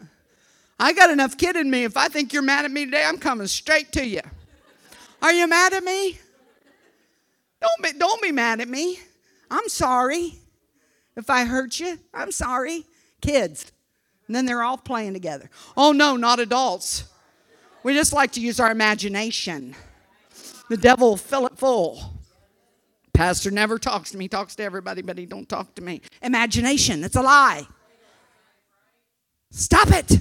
[0.80, 1.84] I got enough kid in me.
[1.84, 4.22] If I think you're mad at me today, I'm coming straight to you.
[5.22, 6.18] Are you mad at me?
[7.60, 8.98] Don't be, don't be mad at me.
[9.50, 10.34] I'm sorry.
[11.16, 12.84] If I hurt you, I'm sorry.
[13.20, 13.72] Kids.
[14.26, 15.50] And then they're all playing together.
[15.76, 17.04] Oh, no, not adults.
[17.82, 19.76] We just like to use our imagination.
[20.68, 22.14] The devil will fill it full.
[23.12, 26.02] Pastor never talks to me, he talks to everybody, but he don't talk to me.
[26.22, 27.66] Imagination, it's a lie.
[29.50, 30.20] Stop it.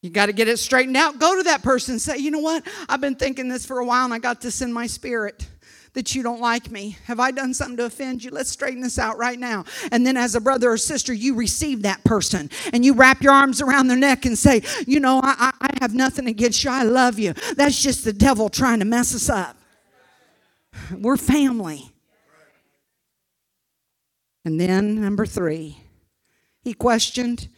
[0.00, 1.18] You got to get it straightened out.
[1.18, 2.64] Go to that person and say, you know what?
[2.88, 5.48] I've been thinking this for a while and I got this in my spirit
[5.96, 6.98] that you don't like me.
[7.04, 8.30] Have I done something to offend you?
[8.30, 9.64] Let's straighten this out right now.
[9.90, 13.32] And then, as a brother or sister, you receive that person and you wrap your
[13.32, 16.70] arms around their neck and say, You know, I, I have nothing against you.
[16.70, 17.32] I love you.
[17.56, 19.56] That's just the devil trying to mess us up.
[20.94, 21.90] We're family.
[24.44, 25.78] And then, number three,
[26.62, 27.48] he questioned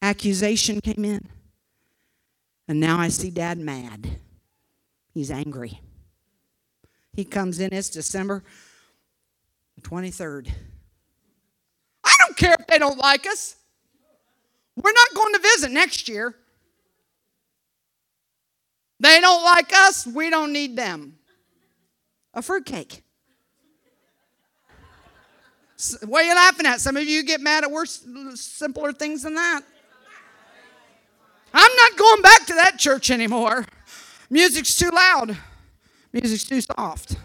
[0.00, 1.28] accusation came in.
[2.68, 4.20] And now I see dad mad.
[5.12, 5.80] He's angry.
[7.18, 8.44] He comes in, it's December
[9.82, 10.52] 23rd.
[12.04, 13.56] I don't care if they don't like us.
[14.76, 16.36] We're not going to visit next year.
[19.00, 21.18] They don't like us, we don't need them.
[22.34, 23.02] A fruitcake.
[26.06, 26.80] What are you laughing at?
[26.80, 28.06] Some of you get mad at worse,
[28.36, 29.62] simpler things than that.
[31.52, 33.66] I'm not going back to that church anymore.
[34.30, 35.36] Music's too loud,
[36.12, 37.16] music's too soft.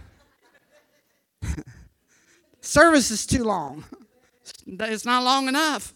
[2.62, 3.84] Service is too long.
[4.66, 5.94] It's not long enough.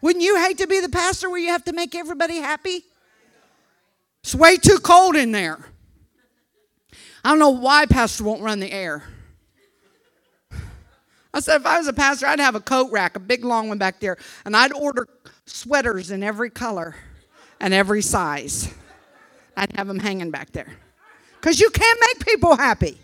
[0.00, 2.84] Wouldn't you hate to be the pastor where you have to make everybody happy?
[4.22, 5.58] It's way too cold in there.
[7.24, 9.02] I don't know why pastor won't run the air.
[11.32, 13.68] I said if I was a pastor, I'd have a coat rack, a big long
[13.68, 15.08] one back there, and I'd order
[15.46, 16.94] sweaters in every color
[17.60, 18.72] and every size.
[19.56, 20.76] I'd have them hanging back there.
[21.44, 22.96] Because you can't make people happy.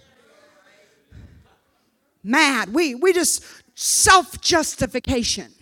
[2.24, 2.72] Mad.
[2.72, 5.52] We, we just self justification.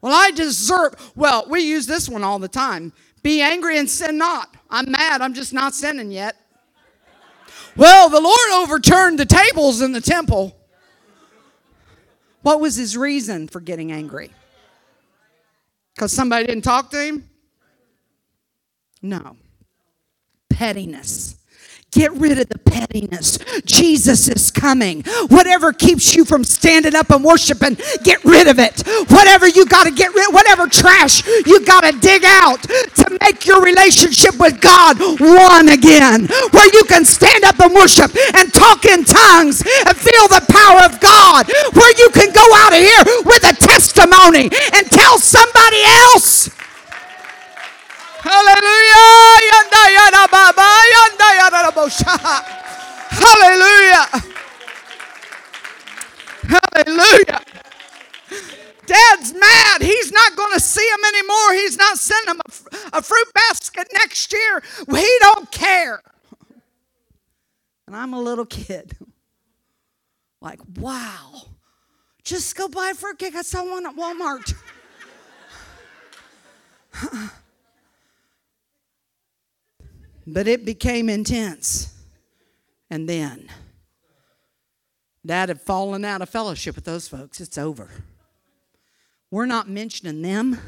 [0.00, 2.92] Well, I deserve, well, we use this one all the time.
[3.24, 4.54] Be angry and sin not.
[4.70, 6.36] I'm mad, I'm just not sinning yet.
[7.74, 10.56] Well, the Lord overturned the tables in the temple.
[12.42, 14.30] What was his reason for getting angry?
[15.96, 17.28] Because somebody didn't talk to him?
[19.02, 19.36] No.
[20.56, 21.36] Pettiness.
[21.92, 23.36] Get rid of the pettiness.
[23.66, 25.02] Jesus is coming.
[25.28, 28.80] Whatever keeps you from standing up and worshiping, get rid of it.
[29.10, 33.44] Whatever you got to get rid whatever trash you got to dig out to make
[33.44, 36.26] your relationship with God one again.
[36.52, 40.88] Where you can stand up and worship and talk in tongues and feel the power
[40.88, 41.52] of God.
[41.76, 46.48] Where you can go out of here with a testimony and tell somebody else
[48.26, 49.06] Hallelujah.
[53.08, 54.06] Hallelujah.
[56.42, 57.40] Hallelujah.
[58.86, 59.82] Dad's mad.
[59.82, 61.54] He's not going to see him anymore.
[61.54, 64.62] He's not sending him a, a fruit basket next year.
[64.88, 66.02] We don't care.
[67.86, 68.96] And I'm a little kid.
[70.40, 71.42] Like, wow.
[72.24, 73.36] Just go buy a fruitcake.
[73.36, 74.52] I saw one at Walmart.
[80.26, 81.94] But it became intense.
[82.90, 83.48] And then,
[85.24, 87.40] Dad had fallen out of fellowship with those folks.
[87.40, 87.90] It's over.
[89.30, 90.58] We're not mentioning them.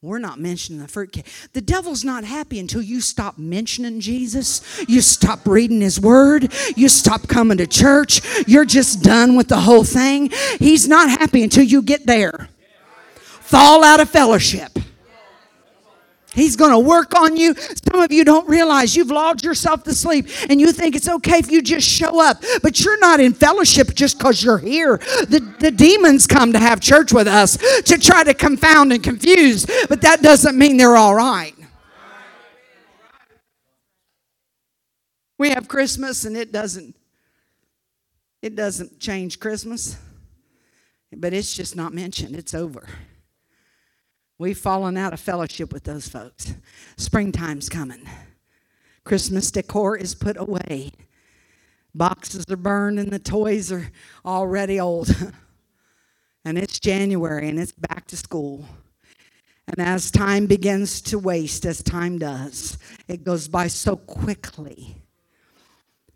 [0.00, 1.26] We're not mentioning the fruitcake.
[1.54, 4.62] The devil's not happy until you stop mentioning Jesus.
[4.88, 6.52] You stop reading his word.
[6.76, 8.20] You stop coming to church.
[8.46, 10.30] You're just done with the whole thing.
[10.60, 12.48] He's not happy until you get there.
[13.16, 14.78] Fall out of fellowship.
[16.34, 17.54] He's going to work on you.
[17.54, 21.38] Some of you don't realize you've lulled yourself to sleep and you think it's okay
[21.38, 24.98] if you just show up, but you're not in fellowship just because you're here.
[24.98, 29.66] The, the demons come to have church with us to try to confound and confuse,
[29.88, 31.54] but that doesn't mean they're all right.
[35.38, 36.94] We have Christmas and it doesn't
[38.42, 39.96] it doesn't change Christmas.
[41.16, 42.36] But it's just not mentioned.
[42.36, 42.86] It's over.
[44.38, 46.54] We've fallen out of fellowship with those folks.
[46.96, 48.08] Springtime's coming.
[49.02, 50.92] Christmas decor is put away.
[51.92, 53.90] Boxes are burned and the toys are
[54.24, 55.10] already old.
[56.44, 58.64] and it's January and it's back to school.
[59.66, 62.78] And as time begins to waste, as time does,
[63.08, 65.02] it goes by so quickly.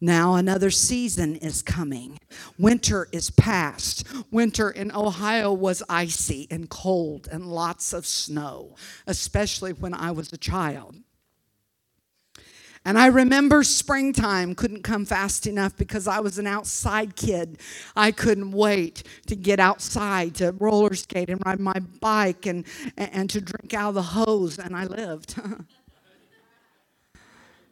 [0.03, 2.19] Now another season is coming.
[2.59, 4.05] Winter is past.
[4.33, 8.75] Winter in Ohio was icy and cold and lots of snow,
[9.07, 10.97] especially when I was a child.
[12.85, 17.59] And I remember springtime couldn't come fast enough because I was an outside kid.
[17.95, 23.31] I couldn't wait to get outside to roller skate and ride my bike and, and
[23.31, 25.41] to drink out of the hose, and I lived.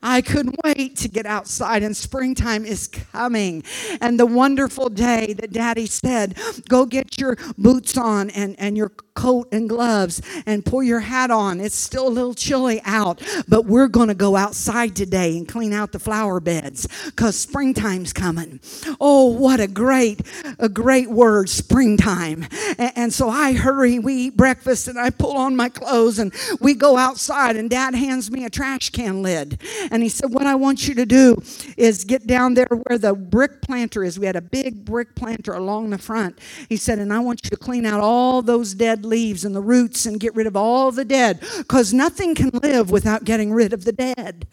[0.03, 3.62] I couldn't wait to get outside, and springtime is coming.
[4.01, 6.38] And the wonderful day that Daddy said,
[6.68, 11.30] Go get your boots on and, and your coat and gloves and pull your hat
[11.30, 11.61] on.
[11.61, 15.72] It's still a little chilly out, but we're going to go outside today and clean
[15.74, 18.61] out the flower beds because springtime's coming.
[19.01, 20.22] Oh, what a great,
[20.59, 22.46] a great word, springtime.
[22.78, 26.32] And, and so I hurry, we eat breakfast, and I pull on my clothes and
[26.61, 29.61] we go outside, and Dad hands me a trash can lid.
[29.91, 31.36] And he said, What I want you to do
[31.76, 34.18] is get down there where the brick planter is.
[34.18, 36.38] We had a big brick planter along the front.
[36.68, 39.61] He said, And I want you to clean out all those dead leaves and the
[39.61, 43.72] roots and get rid of all the dead because nothing can live without getting rid
[43.72, 44.47] of the dead.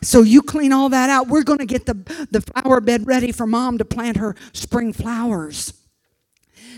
[0.00, 1.28] So you clean all that out.
[1.28, 1.94] We're going to get the,
[2.30, 5.74] the flower bed ready for mom to plant her spring flowers.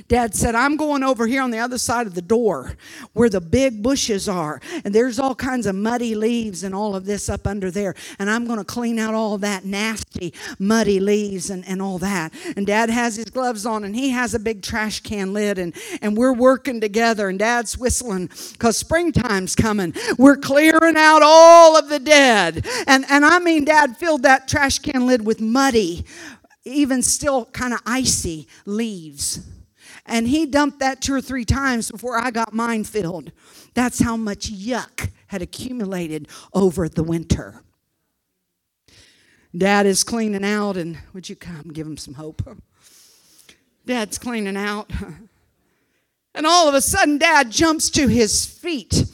[0.07, 2.77] Dad said, I'm going over here on the other side of the door
[3.15, 4.61] where the big bushes are.
[4.85, 7.95] And there's all kinds of muddy leaves and all of this up under there.
[8.19, 12.35] And I'm going to clean out all that nasty, muddy leaves and, and all that.
[12.55, 15.59] And Dad has his gloves on and he has a big trash can lid.
[15.59, 17.31] And, and we're working together.
[17.31, 19.95] And Dad's whistling because springtime's coming.
[20.19, 22.67] We're clearing out all of the dead.
[22.87, 26.05] And, and I mean, Dad filled that trash can lid with muddy,
[26.67, 29.41] even still kind of icy leaves.
[30.07, 33.33] And he dumped that two or three times before I got mine filled.
[33.73, 37.63] That's how much yuck had accumulated over the winter.
[39.57, 42.43] Dad is cleaning out, and would you come give him some hope?
[43.87, 44.91] Dad's cleaning out.
[46.35, 49.05] And all of a sudden, Dad jumps to his feet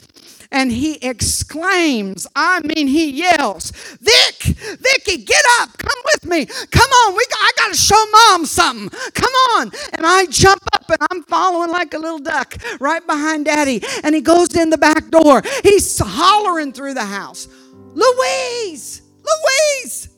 [0.53, 3.71] and he exclaims, I mean, he yells,
[4.01, 6.47] Vic, Vicky, get up, come with me.
[6.47, 8.89] Come on, we, I got to show mom something.
[9.13, 9.71] Come on.
[9.93, 13.83] And I jump and I'm following like a little duck right behind daddy.
[14.03, 15.43] And he goes in the back door.
[15.63, 17.49] He's hollering through the house,
[17.95, 20.09] Louise, Louise.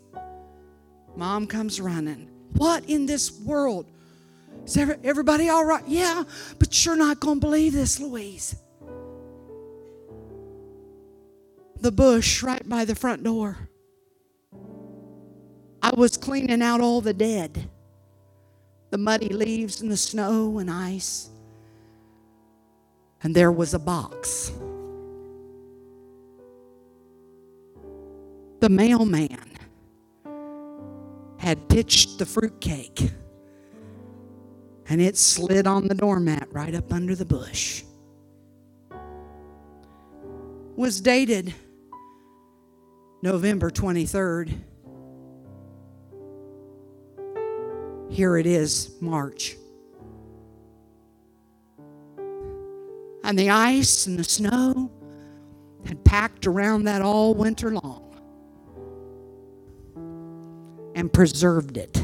[1.17, 2.31] Mom comes running.
[2.57, 3.87] What in this world?
[4.65, 5.83] Is everybody all right?
[5.87, 6.25] Yeah,
[6.59, 8.57] but you're not going to believe this, Louise.
[11.83, 13.69] the bush right by the front door.
[15.83, 17.69] I was cleaning out all the dead,
[18.93, 21.31] the muddy leaves and the snow and ice.
[23.23, 24.53] And there was a box.
[28.61, 29.57] The mailman
[31.39, 33.11] had pitched the fruitcake
[34.91, 37.85] and it slid on the doormat right up under the bush.
[40.77, 41.55] Was dated
[43.23, 44.53] November 23rd.
[48.13, 49.57] Here it is, March.
[53.25, 54.91] And the ice and the snow
[55.87, 58.15] had packed around that all winter long
[60.95, 62.03] and preserved it.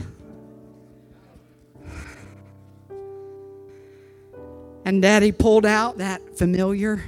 [4.86, 7.04] And Daddy pulled out that familiar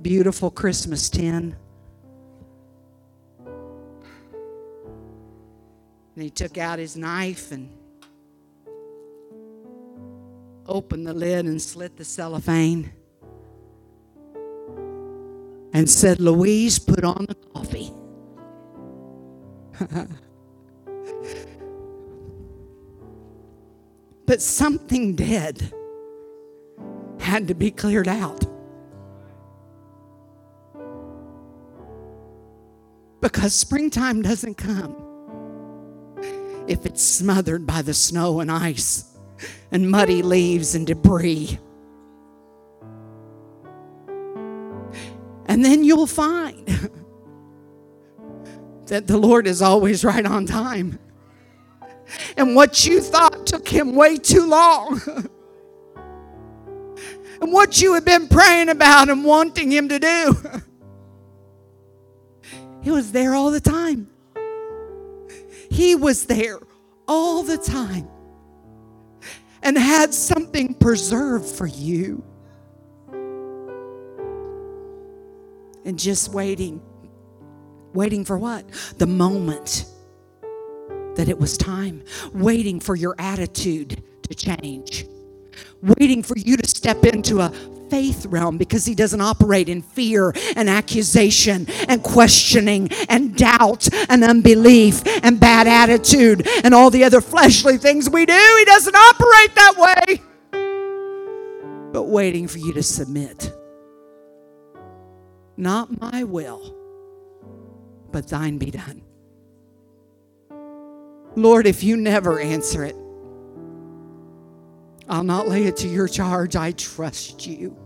[0.00, 1.54] beautiful Christmas tin.
[6.14, 7.68] And he took out his knife and
[10.66, 12.92] opened the lid and slit the cellophane
[15.72, 17.92] and said, Louise, put on the coffee.
[24.26, 25.72] but something dead
[27.18, 28.44] had to be cleared out.
[33.20, 35.03] Because springtime doesn't come
[36.66, 39.04] if it's smothered by the snow and ice
[39.70, 41.58] and muddy leaves and debris.
[45.46, 46.66] And then you'll find
[48.86, 50.98] that the Lord is always right on time.
[52.36, 55.00] And what you thought took him way too long.
[57.40, 60.36] and what you had been praying about and wanting him to do.
[62.82, 64.08] he was there all the time.
[65.74, 66.60] He was there
[67.08, 68.06] all the time
[69.60, 72.22] and had something preserved for you.
[75.84, 76.80] And just waiting.
[77.92, 78.64] Waiting for what?
[78.98, 79.86] The moment
[81.16, 82.04] that it was time.
[82.32, 85.06] Waiting for your attitude to change.
[85.82, 87.52] Waiting for you to step into a
[87.90, 94.24] faith realm because he doesn't operate in fear and accusation and questioning and doubt and
[94.24, 98.56] unbelief and bad attitude and all the other fleshly things we do.
[98.58, 100.22] He doesn't operate that way.
[101.92, 103.52] But waiting for you to submit.
[105.56, 106.74] Not my will,
[108.10, 109.02] but thine be done.
[111.36, 112.96] Lord, if you never answer it,
[115.08, 116.56] I'll not lay it to your charge.
[116.56, 117.76] I trust you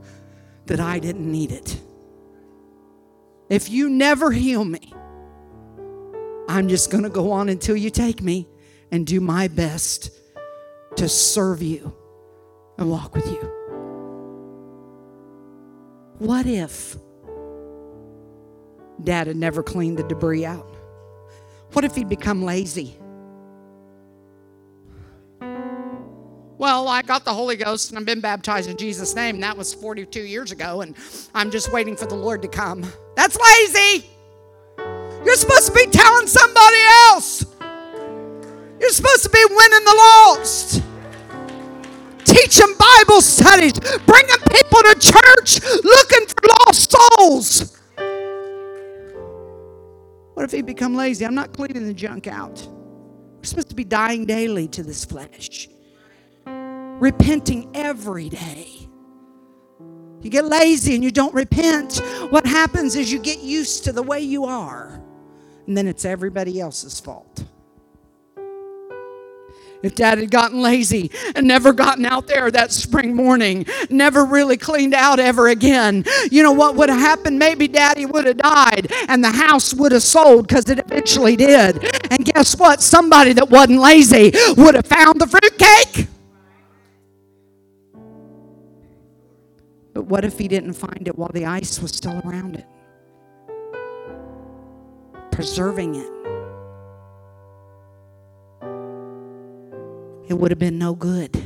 [0.67, 1.81] that I didn't need it.
[3.49, 4.93] If you never heal me,
[6.49, 8.49] I'm just going to go on until you take me
[8.91, 10.11] and do my best
[10.97, 11.95] to serve you
[12.79, 13.53] and walk with you.
[16.19, 16.97] What if
[19.03, 20.67] dad had never cleaned the debris out?
[21.73, 22.99] What if he'd become lazy?
[26.59, 29.39] Well, I got the Holy Ghost and I've been baptized in Jesus' name.
[29.41, 30.97] That was 42 years ago, and
[31.33, 32.85] I'm just waiting for the Lord to come.
[33.15, 34.11] That's lazy.
[35.25, 36.79] You're supposed to be telling somebody
[37.11, 37.47] else.
[38.81, 40.83] You're supposed to be winning the lost.
[42.25, 47.79] Teaching Bible studies, bringing people to church, looking for lost souls.
[50.35, 51.25] What if he become lazy?
[51.25, 52.67] I'm not cleaning the junk out.
[53.37, 55.69] We're supposed to be dying daily to this flesh
[57.01, 58.89] repenting every day.
[60.21, 61.99] You get lazy and you don't repent.
[62.31, 65.01] What happens is you get used to the way you are,
[65.67, 67.45] and then it's everybody else's fault.
[69.81, 74.57] If dad had gotten lazy and never gotten out there that spring morning, never really
[74.57, 77.39] cleaned out ever again, you know what would have happened?
[77.39, 81.85] Maybe daddy would have died and the house would have sold because it eventually did.
[82.11, 82.83] And guess what?
[82.83, 86.09] Somebody that wasn't lazy would have found the fruitcake.
[89.99, 92.67] But what if he didn't find it while the ice was still around it?
[95.33, 96.13] Preserving it.
[100.31, 101.37] It would have been no good.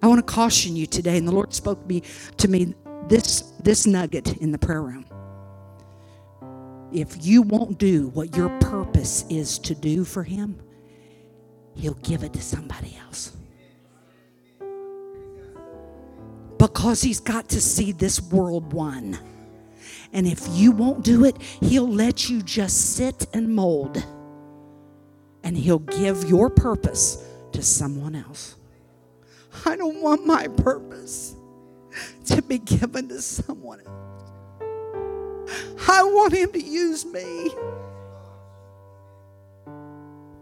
[0.00, 2.02] I want to caution you today, and the Lord spoke me,
[2.38, 2.74] to me
[3.08, 5.04] this, this nugget in the prayer room.
[6.94, 10.58] If you won't do what your purpose is to do for Him,
[11.74, 13.36] He'll give it to somebody else.
[16.66, 19.18] Because he's got to see this world won.
[20.14, 24.02] And if you won't do it, he'll let you just sit and mold.
[25.42, 28.56] And he'll give your purpose to someone else.
[29.66, 31.34] I don't want my purpose
[32.26, 34.30] to be given to someone else.
[35.86, 37.50] I want him to use me.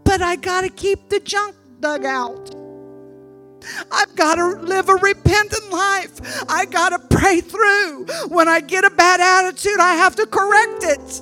[0.05, 2.62] But I got to keep the junk dug out.
[3.91, 6.43] I've got to live a repentant life.
[6.49, 8.05] I got to pray through.
[8.27, 11.21] When I get a bad attitude, I have to correct it.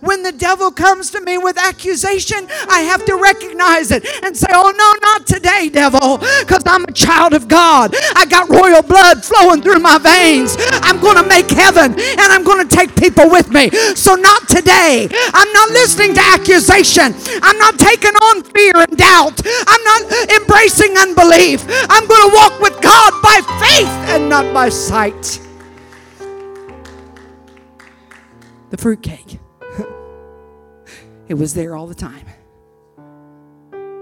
[0.00, 4.48] When the devil comes to me with accusation, I have to recognize it and say,
[4.50, 7.94] Oh, no, not today, devil, because I'm a child of God.
[8.16, 10.56] I got royal blood flowing through my veins.
[10.82, 13.70] I'm going to make heaven and I'm going to take people with me.
[13.94, 15.08] So, not today.
[15.34, 17.14] I'm not listening to accusation.
[17.42, 19.40] I'm not taking on fear and doubt.
[19.44, 21.64] I'm not embracing unbelief.
[21.90, 25.40] I'm going to walk with God by faith and not by sight.
[28.70, 29.38] The fruitcake.
[31.28, 32.26] It was there all the time.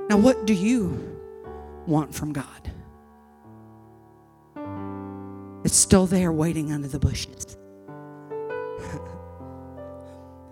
[0.09, 1.19] Now, what do you
[1.87, 2.71] want from God?
[5.65, 7.57] It's still there waiting under the bushes.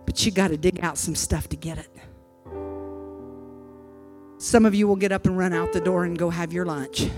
[0.06, 1.88] but you got to dig out some stuff to get it.
[4.38, 6.64] Some of you will get up and run out the door and go have your
[6.64, 7.08] lunch.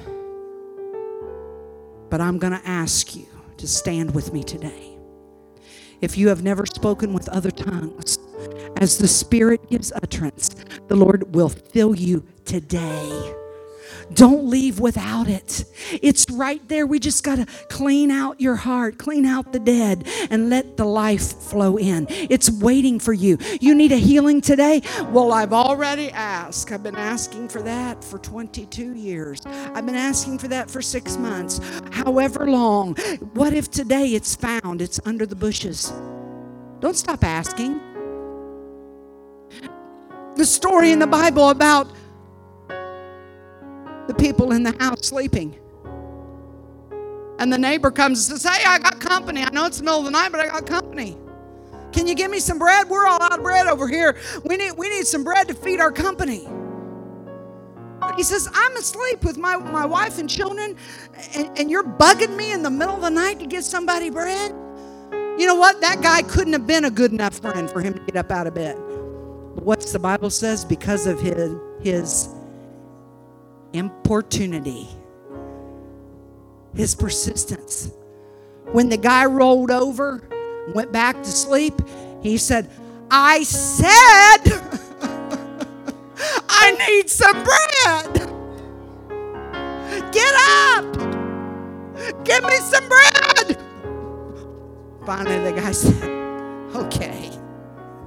[2.10, 3.26] But I'm going to ask you
[3.58, 4.91] to stand with me today.
[6.02, 8.18] If you have never spoken with other tongues,
[8.76, 10.48] as the Spirit gives utterance,
[10.88, 13.41] the Lord will fill you today.
[14.14, 15.64] Don't leave without it.
[16.02, 16.86] It's right there.
[16.86, 20.84] We just got to clean out your heart, clean out the dead, and let the
[20.84, 22.06] life flow in.
[22.08, 23.38] It's waiting for you.
[23.60, 24.82] You need a healing today?
[25.10, 26.72] Well, I've already asked.
[26.72, 29.40] I've been asking for that for 22 years.
[29.46, 32.94] I've been asking for that for six months, however long.
[33.34, 34.82] What if today it's found?
[34.82, 35.92] It's under the bushes.
[36.80, 37.80] Don't stop asking.
[40.36, 41.88] The story in the Bible about
[44.06, 45.56] the people in the house sleeping.
[47.38, 49.42] And the neighbor comes and says, Hey, I got company.
[49.42, 51.16] I know it's the middle of the night, but I got company.
[51.92, 52.88] Can you give me some bread?
[52.88, 54.16] We're all out of bread over here.
[54.44, 56.48] We need, we need some bread to feed our company.
[58.16, 60.76] He says, I'm asleep with my, my wife and children,
[61.34, 64.50] and, and you're bugging me in the middle of the night to get somebody bread?
[65.38, 65.80] You know what?
[65.80, 68.46] That guy couldn't have been a good enough friend for him to get up out
[68.46, 68.76] of bed.
[69.54, 70.64] What's the Bible says?
[70.64, 72.28] Because of his, his
[73.72, 74.88] importunity,
[76.74, 77.90] his persistence.
[78.72, 80.22] When the guy rolled over,
[80.74, 81.74] went back to sleep,
[82.22, 82.70] he said,
[83.10, 84.44] I said,
[86.48, 88.30] I need some bread.
[90.12, 91.20] Get up.
[92.24, 93.58] Give me some bread.
[95.06, 96.20] Finally, the guy said,
[96.74, 97.30] Okay.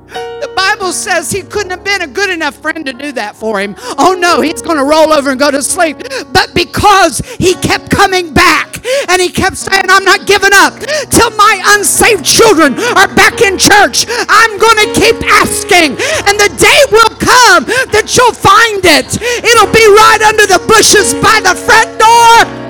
[0.08, 3.60] The Bible says he couldn't have been a good enough friend to do that for
[3.60, 3.76] him.
[3.98, 5.98] Oh no, he's going to roll over and go to sleep.
[6.32, 10.78] But because he kept coming back and he kept saying, I'm not giving up
[11.10, 15.98] till my unsaved children are back in church, I'm going to keep asking.
[16.28, 19.10] And the day will come that you'll find it.
[19.22, 22.65] It'll be right under the bushes by the front door.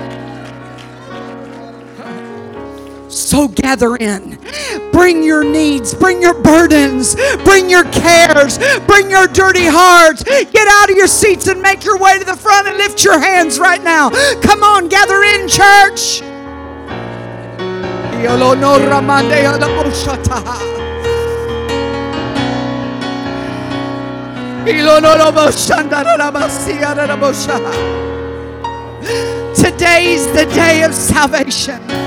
[3.16, 4.38] So gather in.
[4.92, 7.14] Bring your needs, bring your burdens,
[7.44, 10.22] bring your cares, bring your dirty hearts.
[10.22, 13.18] Get out of your seats and make your way to the front and lift your
[13.18, 14.10] hands right now.
[14.42, 16.20] Come on, gather in, church.
[29.54, 32.05] Today's the day of salvation.